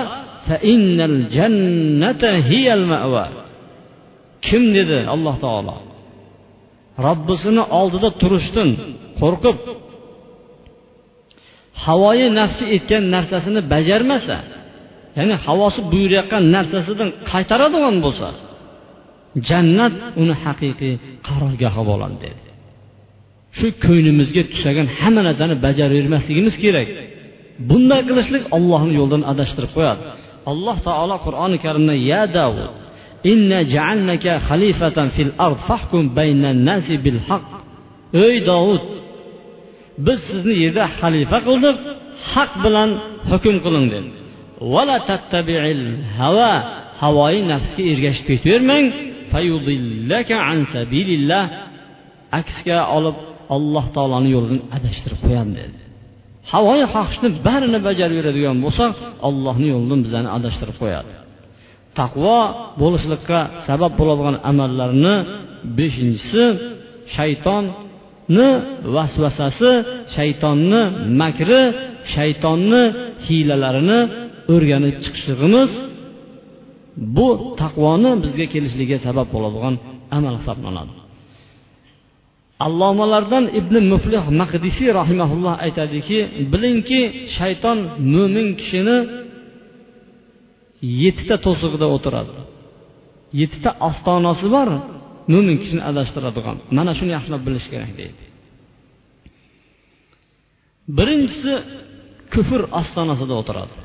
[0.47, 3.27] فإن الجنة هي المأوى
[4.47, 5.75] kim dedi alloh taolo
[7.07, 8.69] robbisini oldida turishdan
[9.21, 9.57] qo'rqib
[11.83, 14.37] havoyi nafsi etgan narsasini bajarmasa
[15.17, 18.27] ya'ni havosi buyurayotgan narsasidan qaytaradigan bo'lsa
[19.49, 20.95] jannat uni haqiqiy
[21.27, 22.44] qarorgohi bo'ladi dedi
[23.58, 26.88] Shu ko'nglimizga tusagan hamma narsani bajaravermasligimiz kerak.
[27.68, 30.02] Bunday qilishlik ollohni yo'lidan adashtirib qo'yadi.
[30.50, 32.70] Alloh taolo qur'oni karimda ya davud
[33.32, 37.50] inna ja'alnaka khalifatan fil ard fahkum baynan nasi bil haqq.
[38.24, 38.84] Ey dovud
[40.06, 41.76] biz sizni yerda xalifa qildik
[42.32, 42.90] haq bilan
[43.30, 44.08] hukm qiling dedi.
[44.72, 45.84] Vala tattabi'il
[46.18, 46.52] hava
[47.02, 48.86] havoyi nafsga ergashib ketavermang
[50.50, 51.44] an sabilillah.
[52.40, 53.16] Aksga olib
[53.56, 55.78] alloh taoloni yo'lidan adashtirib qo'yadi dedi.
[56.52, 58.92] Havoyi xohishni barini bajaraveradigan bo'lsak
[59.28, 61.12] allohni yo'lidan bizani adashtirib qo'yadi.
[61.98, 62.38] Taqvo
[62.82, 65.14] bo'lishlikqa sabab bo'ladigan amallarni
[65.78, 66.44] beshinchisi
[67.16, 68.48] shaytonni
[68.96, 69.70] vasvasasi
[70.16, 70.82] shaytonni
[71.20, 71.62] makri
[72.14, 72.82] shaytonni
[73.26, 74.00] hiylalarini
[74.54, 75.70] o'rganib chiqishligimiz
[77.16, 77.28] bu
[77.62, 79.74] taqvoni bizga kelishligiga sabab bo'ladigan
[80.16, 80.92] amal hisoblanadi.
[82.66, 86.18] Allomalardan ibn muflih maqdisiy rahimaulloh aytadiki
[86.52, 87.00] bilingki
[87.36, 87.78] shayton
[88.14, 88.98] mo'min kishini
[91.02, 92.34] yettita to'sig'ida o'tiradi.
[93.40, 94.68] Yettita ostonasi bor
[95.32, 96.56] mo'min kishini adashtiradigan.
[96.76, 98.24] Mana shuni yaxshilab bilish kerak deydi.
[100.98, 101.52] Birinchisi
[102.32, 103.76] kufr ostonasida o'tiradi.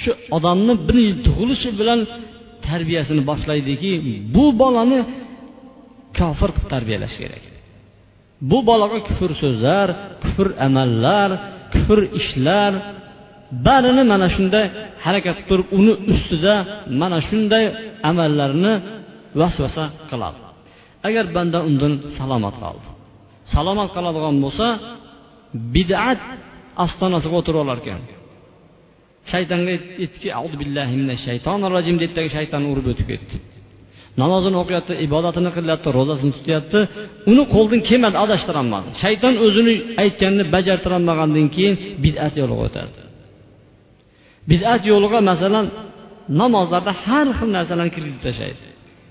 [0.00, 2.00] Shu odamni bir tug'ilishi bilan
[2.66, 3.92] tarbiyasini boshlaydiki
[4.34, 5.00] bu bolani
[6.18, 7.44] kofir qilib tarbiyalash kerak.
[8.50, 9.88] Bu bolaga kufr so'zlar
[10.22, 11.30] kufr amallar
[11.72, 12.72] kufr ishlar
[13.66, 14.66] barini mana shunday
[15.04, 16.54] harakat qilib turib uni ustida
[17.00, 17.64] mana shunday
[18.10, 18.74] amallarni
[19.40, 20.40] vasvasa qiladi.
[21.08, 22.88] Agar banda undan salomat qoldi
[23.54, 24.66] salomat qoladigan bo'lsa
[25.74, 26.20] bid'at
[26.84, 28.02] ostonasiga o'tirib olar ekan.
[29.32, 29.70] Shaytonga
[30.04, 30.28] aytdiki
[30.60, 33.36] billahi minash shaytonir rojim deydidagi shayton urib o'tib ketdi.
[34.22, 36.78] Namozini o'qiyapti ibodatini qilyapti ro'zasini tutyapti.
[37.30, 41.74] Uni qo'ldan kelmadi adashtirolmadi shayton o'zini aytganini bajartirolmagandan keyin
[42.04, 43.00] bid'at yo'liga o'tadi.
[44.50, 45.66] Bid'at yo'liga masalan
[46.40, 48.62] namozlarda har xil narsalarni kirgizib tashlaydi.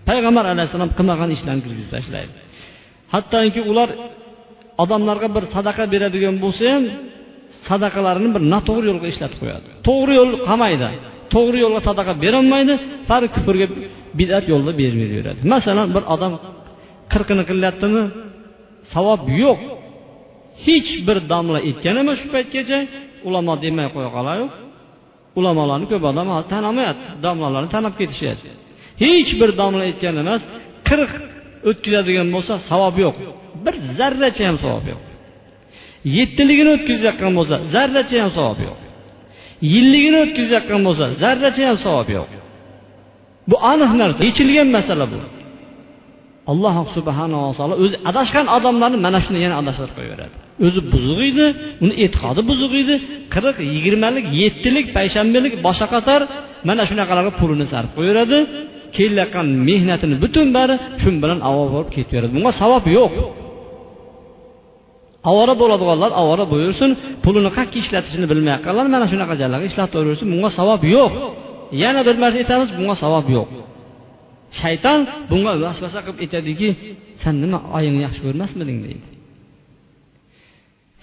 [0.09, 2.35] Payg'ambar alayhissalom qilmagan ishlarni kirgizib tashlaydi.
[3.13, 3.89] Hattoki ular
[4.83, 6.83] odamlarga bir sadaqa beradigan bo'lsa ham
[7.69, 9.67] sadaqalarini bir noto'g'ri yo'lga ishlatib qo'yadi.
[9.87, 10.89] To'g'ri yo'l qilmaydi
[11.33, 12.73] to'g'ri yo'lga sadaqa berolmaydi.
[13.11, 13.67] Bari kufrga
[14.19, 16.33] bidat yo'lida berib yuraveradi masalan bir odam
[17.13, 18.03] qirqini qilyaptimi
[18.93, 19.59] savob yo'q.
[20.65, 22.79] Hech bir domla ekkan emas shu paytgacha?
[23.27, 24.45] Ulamo demay qo'ya qolayu
[25.39, 27.05] ulamolarni ko'p odam tanimayapti.
[27.25, 28.49] Domlalarni tanib ketishyapti.
[29.03, 30.41] Hech bir domla ekkan emas
[30.89, 31.11] qirq
[31.69, 33.15] o'tkazadigan bo'lsa savob yo'q.
[33.65, 35.01] Bir zarracha ham savob yo'q.
[36.17, 38.77] Yettiligini o'tkazayotgan bo'lsa zarracha ham savob yo'q.
[39.73, 42.29] Yilligini o'tkazayotgan bo'lsa zarracha ham savob yo'q.
[43.49, 45.19] Bu aniq narsa yechilgan masala bu.
[46.51, 50.35] Alloh subhanava taolo o'zi adashgan odamlarni mana shuni yana adashtirib qo'yaveradi.
[50.65, 51.45] O'zi buzuq edi
[51.83, 52.95] uni e'tiqodi buzuq edi.
[53.33, 56.21] Qirq yigirmalik yettilik payshanbalik boshqa qator
[56.69, 58.37] mana shunaqalarga pulini sarf qo'yaveradi.
[58.95, 62.31] Kelayotgan mehnatini butun bari shu bilan avval bo'lib ketaveradi.
[62.37, 63.13] Bunga savob yo'q.
[65.29, 66.91] Ovora bo'ladiganlar ovora bo'laversin
[67.23, 71.13] pulini qayerga ishlatishini bilmayotganlar mana shunaqa joylarga ishlataversin bunga savob yo'q.
[71.83, 73.49] Yana bir marta aytamiz bunga savob yo'q.
[74.59, 74.99] Shayton
[75.31, 76.67] bunga vasvasa qilib aytadiki
[77.21, 78.79] san nima oyingni yaxshi ko'rmasmiding?
[78.85, 79.07] deydi.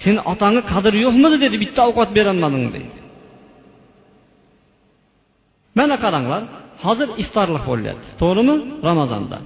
[0.02, 1.36] Seni otangni qadri yo'qmidi?
[1.44, 1.56] dedi.
[1.64, 2.66] Bitta ovqat berolmading?
[2.76, 2.98] deydi.
[5.78, 6.42] Mana qaranglar
[6.84, 8.08] hozir iftorlik bo'lyapti.
[8.20, 8.54] To'g'rimi?
[8.88, 9.38] Ramazonda.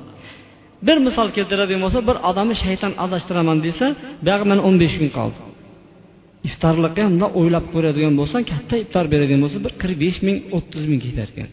[0.86, 3.86] Bir misol keltiradigan bo'lsa bir odamni shayton adashtiraman desa
[4.26, 5.38] buyog'i mana o'n besh kun qoldi.
[6.48, 10.84] Iftorlikqa ham bundoq o'ylab ko'radigan bo'lsang katta iftor beradigan bo'lsa bir qirq besh ming o'ttiz
[10.90, 11.48] ming ketar ekan.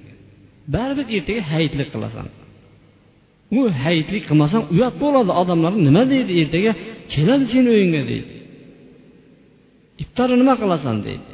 [0.75, 2.27] Baribir ertaga hayitlik qilasan.
[3.57, 6.71] U hayitlik qilmasang uyat bo'ladi odamlar nima deydi ertaga
[7.13, 8.33] keladi seni uyingga deydi.
[10.03, 11.33] Iftorni nima qilasan deydi.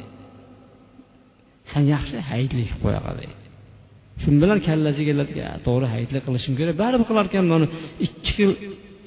[1.70, 3.36] San yaxshi hayitlik qilib qo'yaqa deydi.
[4.20, 5.32] Shu bilan kallasiga keladi
[5.66, 6.74] to'g'ri hayitlik qilishim kerak.
[6.82, 7.62] Baribir qilarkanman
[8.06, 8.50] ikki xil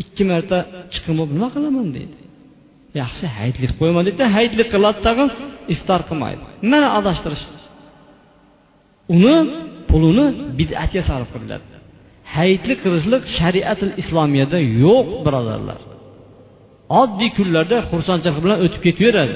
[0.03, 0.57] ikki marta
[0.93, 1.87] chiqim bo'lib nima qilaman?
[1.97, 2.22] deydi.
[3.01, 5.29] Yaxshi hayitlik qo'yma deydida hayitlik qiladi tag'in
[5.73, 6.43] iftor qilmaydi.
[6.71, 7.43] Mana adashtirish.
[9.15, 9.35] Uni
[9.89, 10.25] pulini
[10.59, 11.65] bid'atga sarf qiladi
[12.35, 15.79] hayitlik qilishlik shariatil islomiyada yo'q birodarlar.
[17.01, 19.35] Oddiy kunlarda xursandchilik bilan o'tib ketaveradi.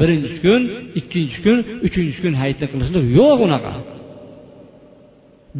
[0.00, 0.62] Birinchi kun
[1.00, 3.72] ikkinchi kun uchinchi kun hayitni qilishlik yo'q unaqa.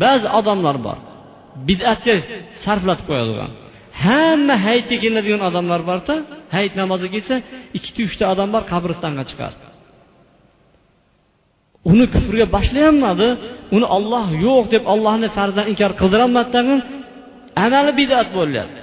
[0.03, 0.99] Ba'zi odamlar bor
[1.69, 2.15] bid'atga
[2.65, 3.51] sarflatib qo'yadigan.
[4.05, 6.15] Hamma hayitga keladigan odamlar borda
[6.55, 7.37] hayit namoziga kelsa
[7.79, 9.69] ikkita uchta odam bor qabristonga chiqadi
[11.93, 13.29] uni kufrga boshlayolmadi
[13.77, 16.81] uni olloh yo'q deb ollohni farzidan inkor qildirolmadi tag'in
[17.65, 18.81] amali bidat bo'lyapti.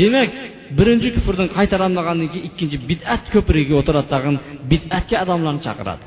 [0.00, 0.30] Demak
[0.78, 4.36] birinchi kufrdan qaytarolmagandan keyin ikkinchi bid'at ko'prigiga o'tiradi tag'in
[4.70, 6.04] bid'atga odamlarni chaqiradi.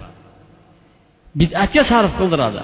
[1.39, 2.62] Bid'atga sarf qildiradi.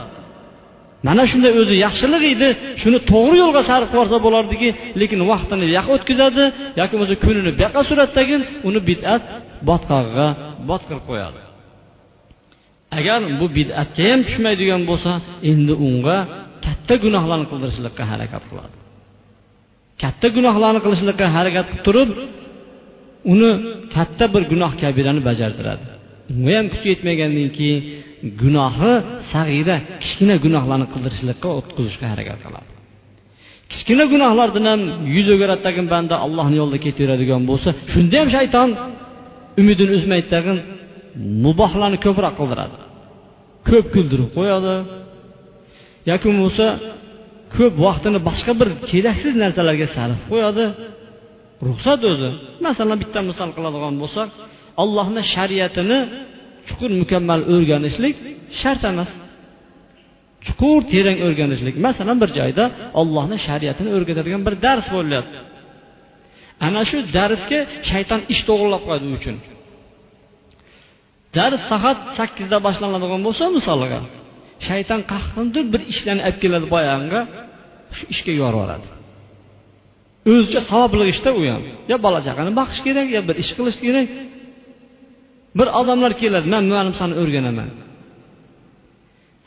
[1.07, 2.47] Mana shunday o'zi yaxshilik edi
[2.81, 4.69] shuni to'g'ri yo'lga sarf qilsa bo'lardiki
[5.01, 6.43] lekin vaqtini bu o'tkazadi
[6.79, 7.81] yoki bo'lmasa kunini bu yoqqa
[8.67, 9.23] uni bid'at
[9.69, 10.27] botqog'iga
[10.69, 11.39] botqirib qo'yadi.
[12.97, 15.11] Agar bu bid'atga ham tushmaydigan bo'lsa
[15.51, 16.17] endi unga
[16.65, 18.75] katta gunohlarni qildirishlikka harakat qiladi.
[20.03, 22.09] Katta gunohlarni qilishlikka harakat qilib turib
[23.33, 23.51] uni
[23.95, 25.85] katta bir gunoh kabirani bajartiradi.
[26.33, 27.79] Unga ham kuchi yetmagandan keyin
[28.41, 28.93] gunohi
[29.33, 32.69] sag'ira kichkina gunohlarni qildirishlikqa o'tkazishga harakat qiladi.
[33.71, 34.81] Kichkina gunohlardan ham
[35.15, 38.69] yuz o'giradi tagin banda allohni yo'lida ketaveradigan bo'lsa shunda ham shayton
[39.61, 40.57] umidini uzmaydi tag'in
[41.45, 42.77] mubohlarni ko'proq qildiradi.
[43.67, 44.73] Ko'p kuldirib qo'yadi.
[46.09, 46.65] Yoki bo'lmasa
[47.55, 50.65] ko'p vaqtini boshqa bir keraksiz narsalarga sarf qo'yadi.
[51.67, 52.29] Ruxsat o'zi
[52.65, 54.29] masalan bitta misol qiladigan bo'lsak
[54.83, 55.99] allohni shariatini
[56.71, 58.15] chuqur mukammal o'rganishlik
[58.61, 59.11] shart emas.
[60.45, 61.75] Chuqur terang o'rganishlik.
[61.87, 62.65] Masalan bir joyda
[63.01, 65.37] ollohni shariatini o'rgatadigan bir dars bo'lyapti.
[66.67, 69.35] Ana shu darsga shayton ish to'g'irlab qo'yadi u uchun.
[71.35, 73.99] Dars soat sakkizda boshlanadigan bo'lsa misolga
[74.67, 77.21] shayton qahqindir bir ishlarni olib keladi boyag'iga
[77.97, 78.87] shu ishga yuboradi.
[80.31, 81.63] O'zicha savobli ishda u ham.
[81.91, 84.07] Yo bola chaqani boqish kerak yo bir ish qilish kerak
[85.57, 87.69] bir odamlar keladi man muallim sani o'rganaman.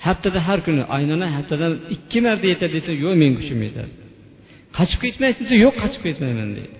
[0.07, 3.93] Haftada har kuni aynana haftadan ikki marta yetadi desa yo'q meni kuchim yetadi
[4.77, 6.77] qochib ketmaysiz desa yo'q qochib ketmayman deydi.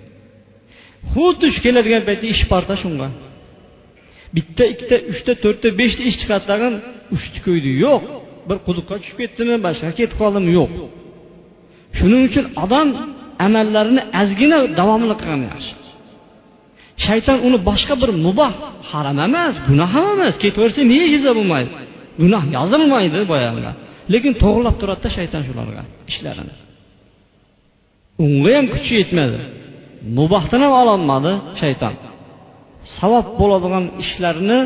[1.13, 3.09] Xuddi shu keladigan paytda ish borda shunga.
[4.37, 6.75] Bitta ikkita uchta to'rtta beshta ish chiqadi tag'in
[7.17, 8.03] uchta ko'ydi yo'q.
[8.49, 10.73] Bir quduqqa tushib ketdimi boshqa ketib qoldimi yo'q.
[11.99, 12.89] Shuning uchun odam
[13.47, 15.73] amallarini ozgina davomli qilgan yaxshi.
[17.07, 18.53] Shayton uni boshqa bir muboh
[18.91, 20.35] harom emas gunoh ham emas.
[20.43, 21.71] Ketaversa nega jazo bo'lmaydi?
[22.23, 23.73] Gunoh yozilmaydi boyagiga
[24.13, 26.55] lekin to'g'irlab turadida shayton shularga ishlarini.
[28.25, 29.39] Unga ham kuchi yetmadi.
[30.19, 31.95] Mubohdan ham ololmadi shayton.
[32.97, 34.59] Savob bo'ladigan ishlarni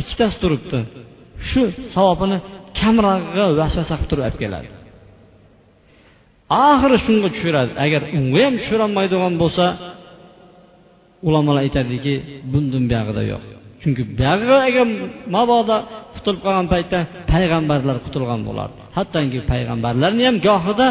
[0.00, 0.78] ikkitasi turibdi.
[1.48, 1.62] Shu
[1.94, 2.38] savobini
[2.80, 4.68] kamrog'iga vasvasa qilib turib olib keladi.
[6.68, 7.72] Oxiri shunga tushiradi.
[7.84, 9.64] Agar unga ham tushirolmaydigan bo'lsa
[11.26, 12.14] ulamolar aytadiki
[12.52, 13.42] bundan buyog'ida yo'q.
[13.82, 14.86] Chunki buyog'i agar
[15.36, 15.76] mabodo
[16.14, 16.98] qutulib qolgan paytda
[17.32, 18.78] payg'ambarlar qutulgan bo'lardi.
[18.96, 20.86] Hattoki payg'ambarlarni ham gohida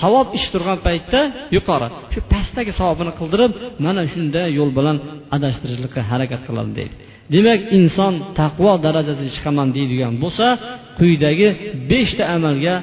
[0.00, 1.20] savob ish turgan paytda
[1.56, 1.88] yuqori.
[2.12, 3.52] Shu pastdagi savobini qildirib
[3.84, 4.96] mana shunday yo'l bilan
[5.36, 6.94] adashtirishlikqa harakat qiladi deydi.
[7.34, 10.46] Demak inson taqvo darajasiga chiqaman deydigan bo'lsa
[10.98, 11.48] quyidagi
[11.90, 12.74] beshta amalga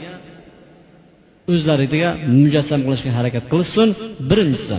[1.54, 2.10] o'zlariga
[2.42, 3.90] mujassam qilishga harakat qilishsin.
[4.30, 4.78] Birinchisi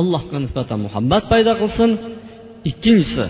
[0.00, 1.90] allohga nisbatan muhabbat paydo qilsin.
[2.70, 3.26] Ikkinchisi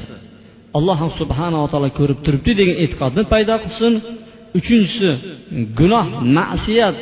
[0.79, 3.93] alloh subhanava taolo ko'rib turibdi degan e'tiqodni paydo qilsin.
[4.59, 5.11] Uchinchisi
[5.79, 6.97] gunoh ma'siyat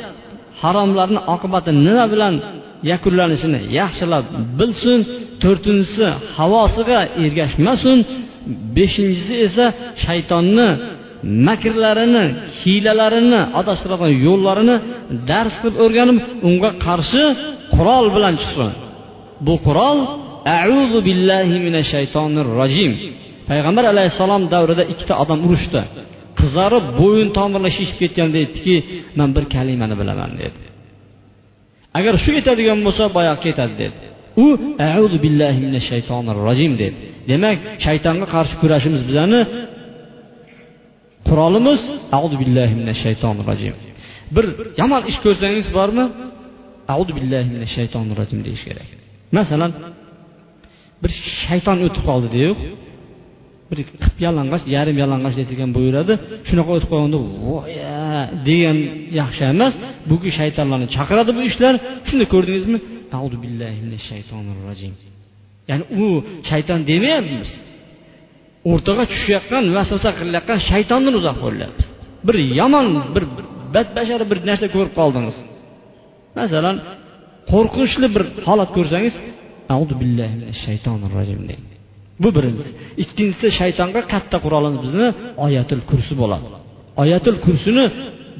[0.61, 2.35] haromlarni oqibati nima bilan
[2.91, 4.25] yakunlanishini yaxshilab
[4.59, 4.99] bilsin.
[5.43, 7.97] To'rtinchisi havosiga ergashmasin.
[8.75, 9.65] Beshinchisi esa
[10.03, 10.69] shaytonni
[11.47, 12.25] makrlarini
[12.59, 14.75] hiylalarini adashtiradigan yo'llarini
[15.29, 17.23] dars qilib o'rganib unga qarshi
[17.75, 18.71] qurol bilan chiqsin.
[19.47, 19.99] Bu qurol
[20.63, 22.91] auzu billahi minash shaytonir rojim
[23.49, 25.81] payg'ambar alayhissalom davrida ikkita odam urushdi.
[26.39, 28.75] Qizarib bo'yin tomirlari shishib ketganda aytdiki
[29.19, 30.59] man bir kalimani bilaman dedi.
[31.97, 33.97] Agar shu yetadigan bo'lsa boyoqqa ketadi dedi.
[34.43, 34.45] U
[34.97, 36.97] auzu billahi minash shaytonir rojim dedi.
[37.29, 39.39] Demak shaytonga qarshi kurashimiz bizani
[41.27, 41.81] qurolimiz
[42.17, 43.75] auzu billahi minash shaytonir rojim
[44.35, 44.45] bir
[44.81, 46.05] yomon ish ko'rsangiz bormi?
[46.93, 48.89] Audu billahi minash shaytonir rojim deyish kerak
[49.37, 49.71] masalan
[51.01, 51.11] bir
[51.45, 52.51] shayton o'tib qoldi deyu
[53.69, 56.13] bir qip yalang'och yarim yalang'och desilgan buyuradi.
[56.47, 58.05] Shunaqa o'tib qolganda voya
[58.47, 58.77] degan
[59.19, 59.73] yaxshi emas.
[60.09, 61.73] Buki shaytonlarni chaqiradi bu ishlar.
[62.07, 62.77] Shunda ko'rdingizmi?
[63.43, 64.93] Billahi minash shaytonir rojim
[65.69, 66.05] ya'ni u
[66.49, 67.49] shayton demayapmiz.
[68.71, 71.85] O'rtaga tushayotgan vasvasa qilayotgan shaytondan uzoq bo'lyapmiz.
[72.27, 73.23] Bir yomon bir
[73.75, 75.37] badbashara bir narsa ko'rib qoldingiz.
[76.37, 76.75] Masalan
[77.51, 79.15] qo'rqinchli bir holat ko'rsangiz
[79.75, 81.63] audu billahi minash shaytonir rojim deng
[82.23, 82.71] bu birinchisi.
[83.03, 85.07] Ikkinchisi shaytonga katta qurolimiz bizni
[85.45, 86.47] oyatul kursi bo'ladi.
[87.03, 87.85] Oyatul kursini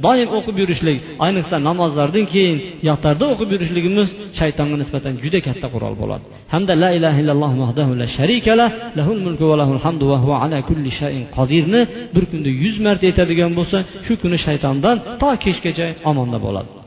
[0.05, 2.57] doim o'qib yurishlik ayniqsa namozlardan keyin
[2.89, 4.07] yotarda o'qib yurishligimiz
[4.39, 6.25] shaytonga nisbatan juda katta qurol bo'ladi.
[6.53, 8.65] Hamda la ilaha illalloh vahdahu la sharikala
[8.99, 11.81] lahul mulku va lahul hamdu va huva ala kulli shayin qodirni
[12.15, 16.80] bir kunda yuz marta aytadigan bo'lsa shu kuni shaytondan to kechgacha omonda bo'ladi.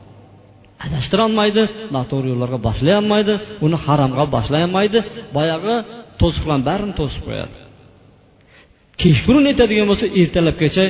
[0.85, 1.63] Adashtirolmaydi
[1.95, 3.33] noto'g'ri yo'llarga boshlay olmaydi
[3.65, 4.99] uni haromga boshlayolmaydi
[5.37, 5.75] boyagi
[6.21, 7.55] to'siqlarni barini to'sib qo'yadi.
[9.01, 10.85] Kechqurun aytadigan bo'lsa ertalabgacha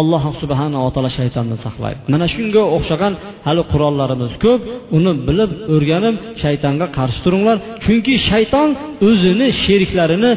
[0.00, 1.98] alloh subhanava taolo shaytondan saqlaydi.
[2.12, 3.12] Mana shunga o'xshagan
[3.46, 4.60] hali qurollarimiz ko'p.
[4.96, 7.56] Uni bilib o'rganib shaytonga qarshi turinglar.
[7.84, 8.68] Chunki shayton
[9.08, 10.30] o'zini sheriklarini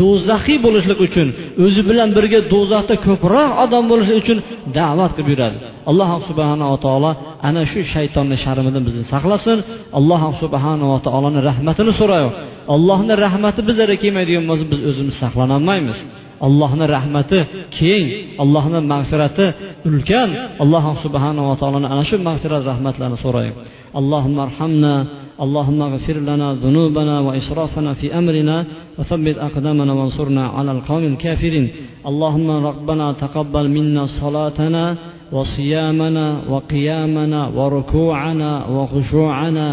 [0.00, 1.28] do'zaxiy bo'lishlik uchun
[1.64, 4.38] o'zi bilan birga do'zaxda ko'proq odam bo'lishi uchun
[4.78, 5.56] da'vat qilib yuradi.
[5.90, 7.10] Alloh subhanava taolo
[7.48, 9.58] ana shu shaytonni sharmidan bizni saqlasin.
[9.98, 12.34] Alloh subhanava taoloni rahmatini so'raylik
[12.74, 15.98] allohni rahmati bizlarga kelmaydigan bo'lsa biz o'zimiz saqlanolmaymiz
[16.47, 17.39] allohni rahmati
[17.77, 18.05] keng
[18.43, 19.45] allohni mag'firati
[19.87, 20.29] ulkan
[20.63, 23.55] alloh subhanava taoloni ana shu mag'firat rahmatlarini so'raylik
[23.99, 24.93] allohumma arhamna
[25.39, 28.65] اللهم اغفر لنا ذنوبنا وإسرافنا في أمرنا
[28.99, 31.65] وثبت أقدامنا وانصرنا على القوم الكافرين
[32.09, 34.83] اللهم ربنا تقبل منا صلاتنا
[35.31, 39.67] وصيامنا وقيامنا وركوعنا وخشوعنا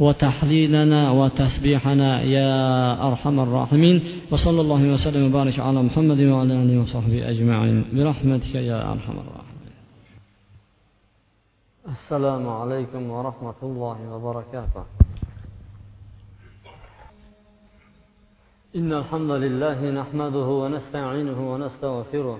[0.00, 2.52] وتحليلنا وتسبيحنا يا
[3.08, 3.96] أرحم الراحمين.
[4.32, 7.84] وصلى الله وسلم وبارك على محمد وعلى آله وصحبه أجمعين.
[7.94, 9.72] برحمتك يا أرحم الراحمين.
[11.88, 14.84] السلام عليكم ورحمة الله وبركاته.
[18.76, 22.38] إن الحمد لله نحمده ونستعينه ونستغفره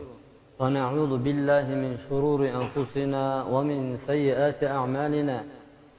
[0.58, 5.44] ونعوذ بالله من شرور أنفسنا ومن سيئات أعمالنا.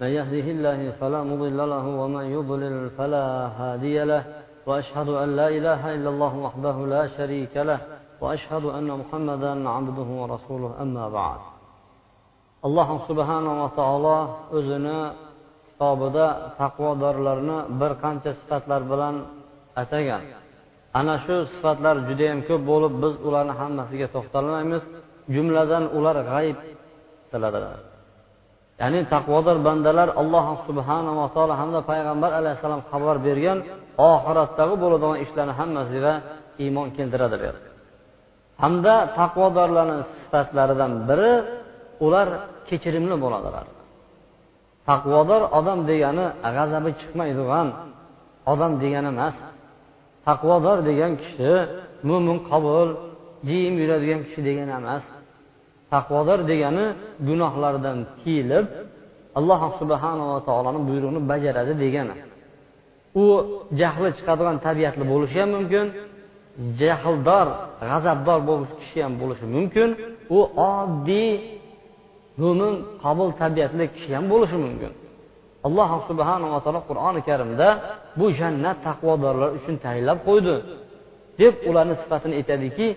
[0.02, 3.26] من يهده الله فلا مضل له ومن يضلل فلا
[3.60, 4.24] هادي له
[4.68, 7.80] وأشهد أن لا إله إلا الله وحده لا شريك له
[8.22, 10.72] وأشهد أن محمدا عبده ورسوله.
[10.84, 11.42] أما بعد
[12.68, 14.18] الله سبحانه وتعالى
[14.58, 15.00] o'zini
[15.68, 16.28] kitobida
[16.60, 19.16] taqvodorlarni bir qancha sifatlar bilan
[19.82, 20.24] atagan.
[21.00, 24.84] Ana shu sifatlar judayam ko'p bo'lib biz ularni hammasiga to'xtalmaymiz.
[25.36, 26.58] Jumladan ular g'ayb
[27.32, 27.80] tiladilar.
[28.82, 33.58] Ya'ni taqvodor bandalar alloh subhanava taolo hamda payg'ambar alayhissalom xabar bergan
[34.12, 36.14] oxiratdagi bo'ladigan ishlarni hammasiga
[36.64, 37.56] iymon keltiradilar
[38.64, 41.32] hamda taqvodorlarni sifatlaridan biri
[42.06, 42.28] ular
[42.70, 43.66] kechirimli bo'ladilar.
[44.90, 47.68] Taqvodor odam degani g'azabi chiqmaydigan
[48.52, 49.36] odam degani emas.
[50.28, 51.52] Taqvodor degan kishi
[52.10, 52.90] mo'min qobul
[53.48, 55.04] jim yuradigan kishi degani emas.
[55.92, 56.86] Taqvodor degani
[57.28, 58.66] gunohlardan tiyilib
[59.40, 62.16] alloh subhanava taoloni buyrug'ini bajaradi degani.
[63.24, 63.26] U
[63.80, 65.86] jahli chiqadigan tabiatli bo'lishi ham mumkin
[66.82, 67.48] jahldor
[67.90, 69.90] g'azabdor bo'lish kishi ham bo'lishi mumkin
[70.38, 70.40] u
[70.74, 71.32] oddiy
[72.42, 74.92] mo'min qobil tabiatli kishi ham bo'lishi mumkin.
[75.68, 77.68] Alloh subhanava taolo qur'oni karimda
[78.20, 80.56] bu jannat taqvodorlar uchun tayinlab qo'ydi.
[81.40, 82.88] Deb ularni sifatini aytadiki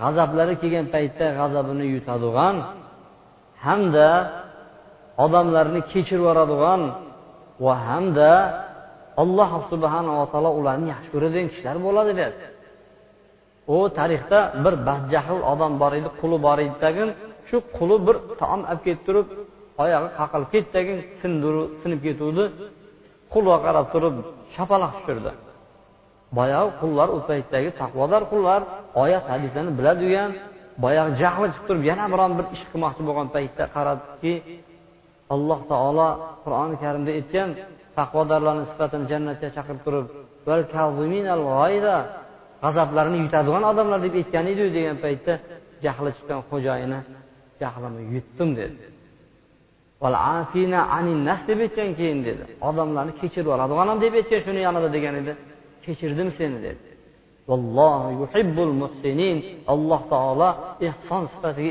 [0.00, 2.56] g'azablari kelgan paytda g'azabini yutadigan
[3.64, 4.10] hamda
[5.24, 6.80] odamlarni kechirib yuboradigan
[7.64, 8.32] va hamda
[9.22, 12.44] alloh subhanava taolo ularni yaxshi ko'radigan kishilar bo'ladi dedi
[13.74, 17.08] u tarixda bir badjahl odam bor edi quli bor edi tagin
[17.48, 19.26] shu quli bir taom olib kelib turib
[19.84, 22.44] oyog'i qaqilib ketdi sindiru sinib ketuvdi.
[23.32, 24.14] Qulga qarab turib
[24.54, 25.32] shapaloq tushirdi.
[26.38, 28.60] Boyagi qullar u paytdagi taqvodor qullar
[29.02, 30.30] oyat hadislarni biladigan
[30.84, 34.34] boyagi jahli chiqib turib yana biron bir ish qilmoqchi bo'lgan paytda qaradiki
[35.34, 36.08] alloh taolo
[36.44, 37.48] qur'oni karimda aytgan
[37.98, 40.06] taqvodorlarni sifatini jannatga chaqirib turib
[42.62, 45.34] g'azablarini yutadigan odamlar deb aytgan edi degan paytda
[45.84, 47.00] jahli chiqqan xo'jayini
[47.62, 48.76] jahlimni yutdim dedi.
[51.48, 52.44] Deb aytgan keyin dedi.
[52.68, 55.32] Odamlarni kechirib yuboradi onam deb aytgan shuni yonida degan edi.
[55.84, 56.82] Kechirdim seni dedi.
[59.72, 60.50] Alloh taolo
[60.88, 61.70] ehson sifatiga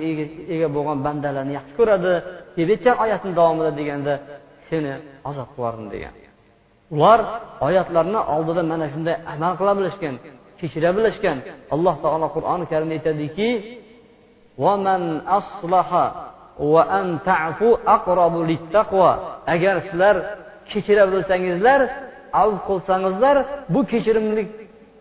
[0.54, 2.14] ega bo'lgan bandalarni yaxshi ko'radi
[2.58, 4.14] deb aytgan oyatni davomida deganda
[4.70, 4.94] seni
[5.30, 6.14] azob qilardim degan.
[6.96, 7.20] Ular
[7.68, 10.16] oyatlarni oldida mana shunday amal qila bilishgan
[10.60, 11.38] kechira bilishgan.
[11.76, 13.50] Alloh taolo qur'oni karimda aytadiki
[19.54, 20.16] agar sizlar
[20.70, 21.82] kechira bilsangizlar
[22.42, 23.38] avf qilsangizlar
[23.74, 24.50] bu kechirimlik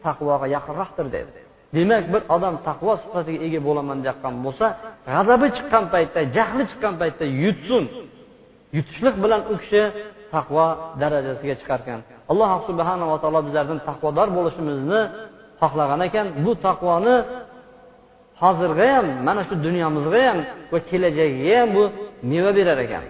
[0.06, 1.32] taqvoga yaqinroqdir dedi.
[1.76, 4.66] Demak bir odam taqvo sifatiga ega bo'laman deyotgan bo'lsa
[5.08, 7.84] g'azabi chiqqan paytda jahli chiqqan paytda yutsin.
[8.76, 9.82] Yutishlik bilan u kishi
[10.34, 10.66] taqvo
[11.00, 11.98] darajasiga chiqarkan.
[12.30, 15.00] Alloh subhanava taolo bizlardan taqvodor bo'lishimizni
[15.60, 16.26] xohlagan ekan.
[16.44, 17.16] Bu taqvoni
[18.42, 20.38] hozirga ham mana shu dunyomizga ham
[20.72, 21.84] va kelajagiga ham bu
[22.30, 23.04] meva berar ekan.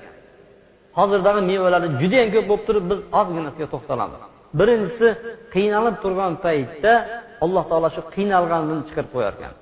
[0.98, 4.20] Hozirdagi mevalar judayam ko'p bo'lib turib biz ozginasiga to'xtalamiz.
[4.58, 5.08] Birinchisi
[5.54, 6.92] qiynalib turgan paytda
[7.44, 9.52] alloh taolo shu qiynalganini chiqarib qo'yar ekan.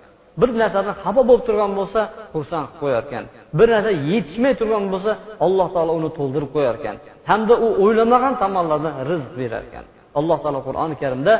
[0.41, 2.01] Bir narsadan xafa bo'lib turgan bo'lsa
[2.35, 3.25] xursand qilib qo'yar ekan.
[3.59, 5.12] Bir narsa yetishmay turgan bo'lsa
[5.47, 6.97] alloh taolo uni to'ldirib qo'yar ekan.
[7.31, 9.85] Hamda u o'ylamagan tomonlardan rizq berar ekan.
[10.19, 11.33] Alloh taolo qur'oni karimda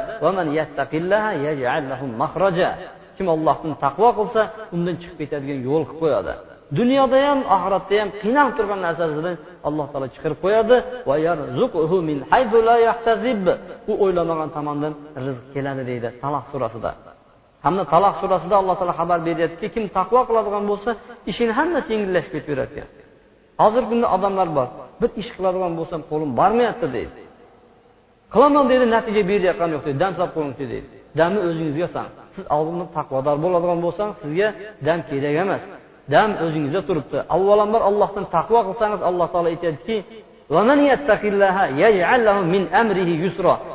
[3.18, 4.40] kim ollohdan taqvo qilsa
[4.74, 6.32] undan chiqib ketadigan yo'l qilib qo'yadi.
[6.78, 9.36] Dunyoda ham oxiratda ham qiynalib turgan narsasidan
[9.68, 10.76] alloh taolo chiqarib qo'yadi.
[13.90, 14.92] U o'ylamagan tomondan
[15.26, 16.90] rizq keladi deydi taloq surasida.
[17.64, 20.90] Hamda taloq surasida alloh taolo xabar beryaptiki kim taqvo qiladigan bo'lsa
[21.30, 22.88] ishini hammasi yengillashib ketaverar ekan
[23.62, 24.68] hozirgi kunda odamlar bor
[25.00, 27.20] bir ish qiladigan bo'lsam qo'lim bormayapti deydi.
[28.34, 30.88] Qilaman deydi natija berayotgani yo'q deydi dam solib qo'yingchi deydi.
[31.18, 32.08] Damni o'zingizga san.
[32.39, 34.49] Siz oldinda taqvodor bo'ladigan bo'lsangiz sizga
[34.86, 35.62] dam kerak emas.
[36.14, 37.18] Dam o'zingizda turibdi.
[37.36, 39.97] Avvalambor allohdan taqvo qilsangiz alloh taolo aytyaptiki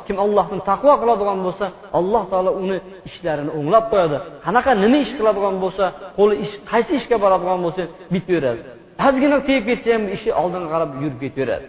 [0.06, 1.66] kim ollohdan taqvo qiladigan bo'lsa
[1.98, 4.16] alloh taolo uni ishlarini o'nglab qo'yadi.
[4.46, 5.84] Qanaqa nima ish qiladigan bo'lsa
[6.18, 7.82] qo'li ish qaysi ishga boradigan bo'lsa
[8.14, 8.62] bitaveradi
[9.06, 11.66] ozgina tegib ketsa ham ishi oldinga qarab yurib ketaveradi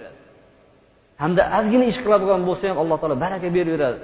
[1.21, 3.99] hamda ozgina ish qiladigan bo'lsa ham alloh taolo baraka beraveradi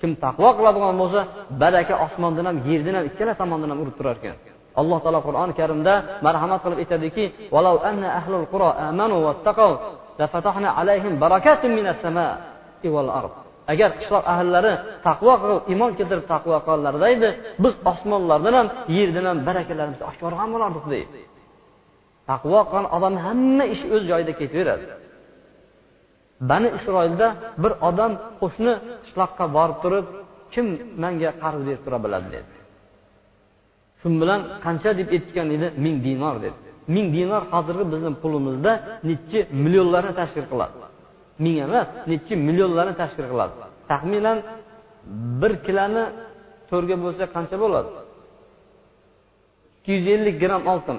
[0.00, 1.20] kim taqvo qiladigan bo'lsa
[1.62, 4.36] baraka osmondan ham yerdan ham ikkala tomondan ham urib turar ekan.
[4.80, 5.94] Alloh taolo qur'oni karimda
[6.26, 7.24] marhamat qilib aytadiki
[13.72, 14.72] agar qishloq ahllari
[15.06, 17.28] taqvo qilib iymon keltirib taqvo qilganlarida edi
[17.64, 21.18] biz osmonlardan ham yerdan ham barakalarimizni oshkor ham bo'lardik deydi.
[22.30, 24.84] Taqvo qilgan odam hamma ish o'z joyida ketaveradi.
[26.40, 27.28] Bani isroilda
[27.62, 28.72] bir odam qo'shni
[29.04, 30.06] qishloqqa borib turib
[30.52, 30.66] kim
[31.02, 32.54] menga qarz berib tura biladi dedi.
[34.00, 35.66] Shu bilan qancha deb aytgan edi?
[35.84, 36.58] Ming dinor dedi.
[36.94, 38.72] Ming dinor hozirgi bizni pulimizda
[39.08, 40.76] nechi millionlarni tashkil qiladi.
[41.44, 43.54] Ming emas nechi millionlarni tashkil qiladi.
[43.90, 44.38] Taxminan
[45.40, 46.04] bir kiloni
[46.70, 47.90] to'rga bo'lsa qancha bo'ladi?
[49.76, 50.98] Ikki yuz ellik gramm oltin.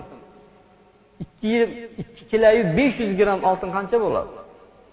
[1.23, 1.51] Ikki
[2.01, 4.31] ikki kilayu besh yuz gramm oltin qancha bo'ladi?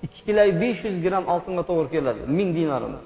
[0.05, 3.01] Ikki kiloyu besh yuz gramm oltinga to'g'ri keladi ming dinorini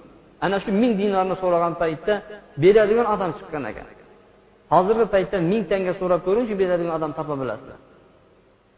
[0.45, 2.15] ana shu ming dinorni so'ragan paytda
[2.63, 3.87] beradigan odam chiqqan ekan.
[4.75, 7.79] Hozirgi paytda ming tanga so'rab ko'ringchi beradigan odam topa bilasizlar.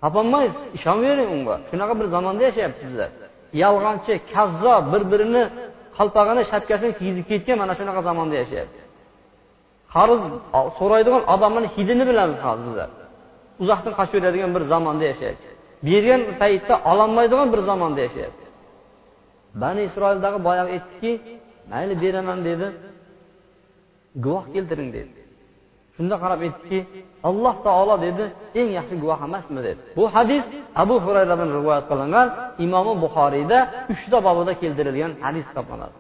[0.03, 1.57] Topolmaysiz ishonavering unga.
[1.71, 3.11] Shunaqa bir zamonda yashayapmiz bizlar
[3.63, 5.43] yolg'onchi kazzob bir birini
[5.99, 8.85] qalpog'ini shapkasini kiygizib ketgan mana shunaqa zamonda yashayapmiz
[9.95, 10.21] qarz
[10.79, 12.91] so'raydigan odamni hidini bilamiz hozir bizlar
[13.63, 15.55] uzoqdan qochib yuradigan bir zamonda yashayapmiz
[15.87, 18.47] bergan paytda ololmaydigan bir zamonda yashayapti.
[19.63, 21.13] Bani isroildagi boyagi aytdiki
[21.71, 22.67] mayli beraman dedi.
[24.25, 25.21] Guvoh keltiring dedi.
[25.97, 26.79] Shunda qarab aytdiki
[27.29, 28.25] alloh taolo dedi
[28.61, 29.61] eng yaxshi guvoh emasmi?
[29.69, 29.81] dedi.
[29.99, 30.45] Bu hadis
[30.83, 32.29] abu hurayradan rivoyat qilingan
[32.65, 33.59] imomi buxoriyda
[33.93, 35.97] uchta bobida keltirilgan hadis hisoblanadi.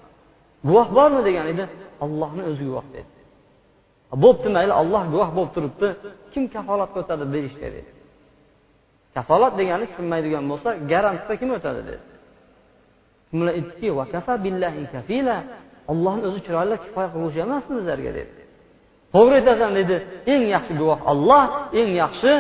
[0.69, 1.21] Guvoh bormi?
[1.29, 1.65] degan edi.
[2.05, 3.11] Ollohni o'zi guvoh dedi.
[4.25, 5.89] Bo'pti mayli olloh guvoh bo'lib turibdi.
[6.33, 7.91] Kim kafolatga o'tadi berishga dedi.
[9.15, 12.05] Kafolat degani tushunmaydigan bo'lsa garantga kim o'tadi dedi.
[13.33, 13.89] Bilan aytdiki
[15.93, 18.33] ollohni o'zi chiroyli kifoya qiluvchi emasmi bizlarga dedi.
[19.15, 19.97] To'g'ri aytasan dedi.
[20.33, 21.45] Eng yaxshi guvoh olloh
[21.81, 22.33] eng yaxshi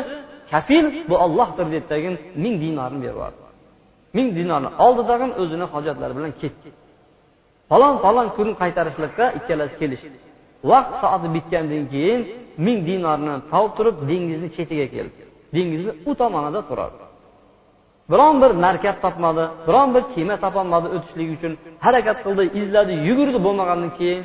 [0.52, 3.40] kafil bu ollohdir deb tagin ming dinorni berib yubordi
[4.16, 6.70] ming dinorni oldidagi o'zini hojatlari bilan ketdi.
[7.70, 10.18] Falon falon kun qaytarishlikqa ikkalasi kelishdi.
[10.70, 12.20] Vaqt soati bitgandan keyin
[12.66, 15.22] ming dinorni topib turib dengizni chetiga keldi.
[15.54, 17.04] Dengizni u tomonida turardi
[18.12, 21.52] biron bir markab topmadi biron bir kema topolmadi o'tishlik uchun
[21.84, 24.20] harakat qildi izladi yugurdi bo'lmagandan keyin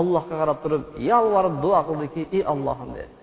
[0.00, 3.14] allohga qarab turib yolvorib duo qildiki ey ollohim dedi.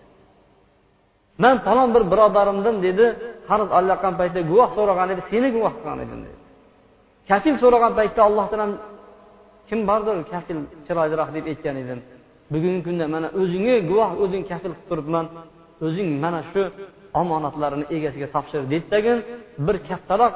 [1.44, 3.06] Man falon bir birodarimdan dedi
[3.50, 6.38] qarz olayotgan paytda guvoh so'ragan edi seni guvoh qilgan edim dedi.
[7.30, 8.72] Kafil so'ragan paytda allohdan ham
[9.70, 12.00] kim bordir kafil chiroyliroq deb aytgan edim.
[12.54, 15.26] Bugungi kunda mana o'zingga guvoh o'zing kafil qilib turibman
[15.86, 16.64] o'zing mana shu
[17.22, 19.14] omonatlarini egasiga topshir deydidagi
[19.66, 20.34] bir kattaroq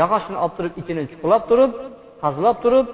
[0.00, 1.72] yog'ochni olib turib ichini chuqurlab turib
[2.22, 2.86] qazilab turib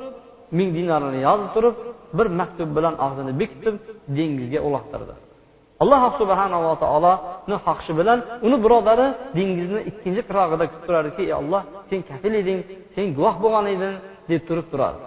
[0.58, 1.76] ming dinarini yozib turib
[2.18, 3.74] bir maktub bilan og'zini bekitib
[4.16, 5.14] dengizga uloqtirdi.
[5.82, 9.06] Alloh subhanava taoloni xohishi bilan uni birodari
[9.38, 12.60] dengizni ikkinchi qirog'ida kutib turardiki ey olloh sen kafil eding
[12.94, 13.94] sen guvoh bo'lgan eding
[14.30, 15.06] deb turib turardi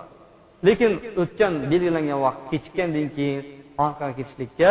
[0.68, 3.42] lekin o'tgan belgilangan vaqt kechikkandan keyin
[3.84, 4.70] orqaga ketishlikka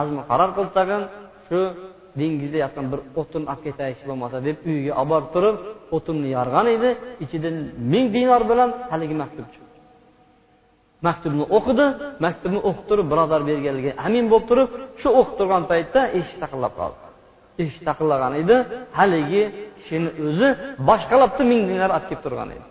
[0.00, 1.02] azmi qaror qildi tag'in
[1.46, 1.60] shu
[2.20, 5.56] dengizda yotgan bir o'tin olib ketaylik bo'lmasa deb uyiga olib borib turib
[5.96, 6.90] o'tinni yorgan edi.
[7.24, 7.56] Ichidan
[7.92, 9.76] ming dinor bilan haligi maktub chiqdi.
[11.06, 11.86] Maktubni o'qidi
[12.24, 14.68] maktubni o'qib turib birodar berganligiga amin bo'lib turib
[15.00, 16.98] shu o'qib turgan paytda eshik taqillab qoldi.
[17.62, 18.56] Eshik taqillagan edi
[18.98, 19.42] haligi
[19.78, 20.48] kishini o'zi
[20.88, 22.66] boshqalabda ming dinar olib kelib turgan edi.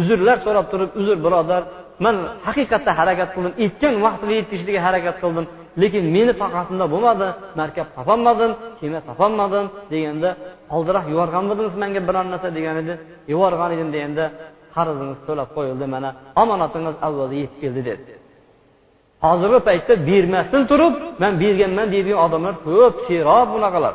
[0.00, 1.62] Uzrlar so'rab turib uzr birodar
[2.04, 5.46] man haqiqatda harakat qildim aytgan vaqtiga yetishlikka harakat qildim.
[5.80, 7.28] Lekin meni toqatimda bo'lmadi
[7.60, 10.30] markab topolmadim kema topolmadim deganda
[10.74, 12.94] oldinroq yuborganmidingiz manga biron narsa degan edi.
[13.32, 14.24] Yuborgan edim deganda
[14.74, 16.10] qarzingiz to'lab qo'yildi mana
[16.42, 18.12] omonatingiz avvalda yetib keldi dedi.
[19.26, 23.94] Hozirgi paytda bermasdan turib man berganman deydigan odamlar ko'p serob bunaqalar.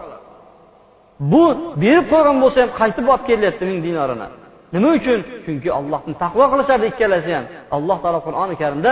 [1.31, 1.43] Bu
[1.83, 4.27] berib qo'ygan bo'lsa ham qaytib olib kelyapti ming dinorini.
[4.73, 5.19] Nima uchun?
[5.45, 7.45] Chunki ollohni taqvo qilishardi ikkalasi ham.
[7.75, 8.91] Alloh taolo qur'oni karimda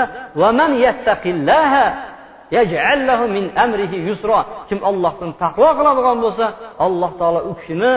[4.70, 6.46] kim ollohdan taqvo qiladigan bo'lsa
[6.86, 7.92] alloh taolo u kishini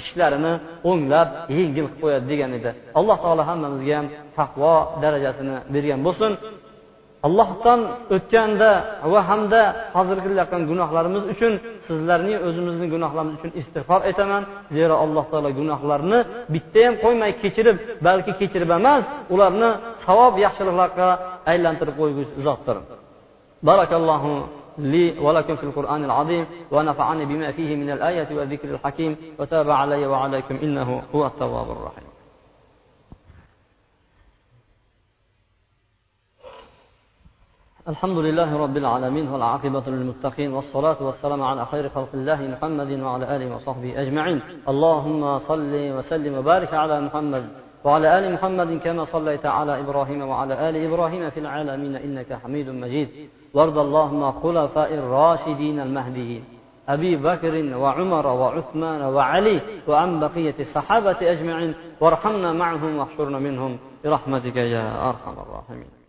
[0.00, 0.52] ishlarini
[0.90, 4.06] o'nglab yengil qilib qo'yadi degan edi alloh taolo hammamizga ham
[4.38, 4.72] taqvo
[5.02, 6.32] darajasini bergan bo'lsin
[7.26, 7.80] allohdan
[8.14, 8.70] o'tganda
[9.12, 9.62] va hamda
[9.96, 11.52] hozir qilayotgan gunohlarimiz uchun
[11.86, 14.42] sizlarning o'zimizni gunohlarimiz uchun istig'for aytaman
[14.76, 16.18] zero alloh taolo gunohlarni
[16.54, 17.76] bitta ham qo'ymay kechirib
[18.06, 19.02] balki kechirib emas
[19.34, 19.70] ularni
[20.04, 21.08] savob yaxshiliklarga
[21.52, 22.76] aylantirib qo'yguvchi zotdir
[23.64, 24.48] barakallohu
[24.78, 30.56] لي ولكم في القرآن العظيم ونفعني بما فيه من الآية والذكر الحكيم وتاب علي وعليكم
[30.62, 32.08] إنه هو التواب الرحيم.
[37.88, 43.56] الحمد لله رب العالمين والعاقبة للمتقين والصلاة والسلام على خير خلق الله محمد وعلى آله
[43.56, 44.40] وصحبه أجمعين.
[44.68, 47.44] اللهم صل وسلم وبارك على محمد
[47.84, 53.08] وعلى آل محمد كما صليت على إبراهيم وعلى آل إبراهيم في العالمين إنك حميد مجيد.
[53.54, 56.44] وارض اللهم خلفاء الراشدين المهديين
[56.88, 65.08] أبي بكر وعمر وعثمان وعلي وعن بقية الصحابة أجمعين وارحمنا معهم واحشرنا منهم برحمتك يا
[65.08, 66.03] أرحم الراحمين.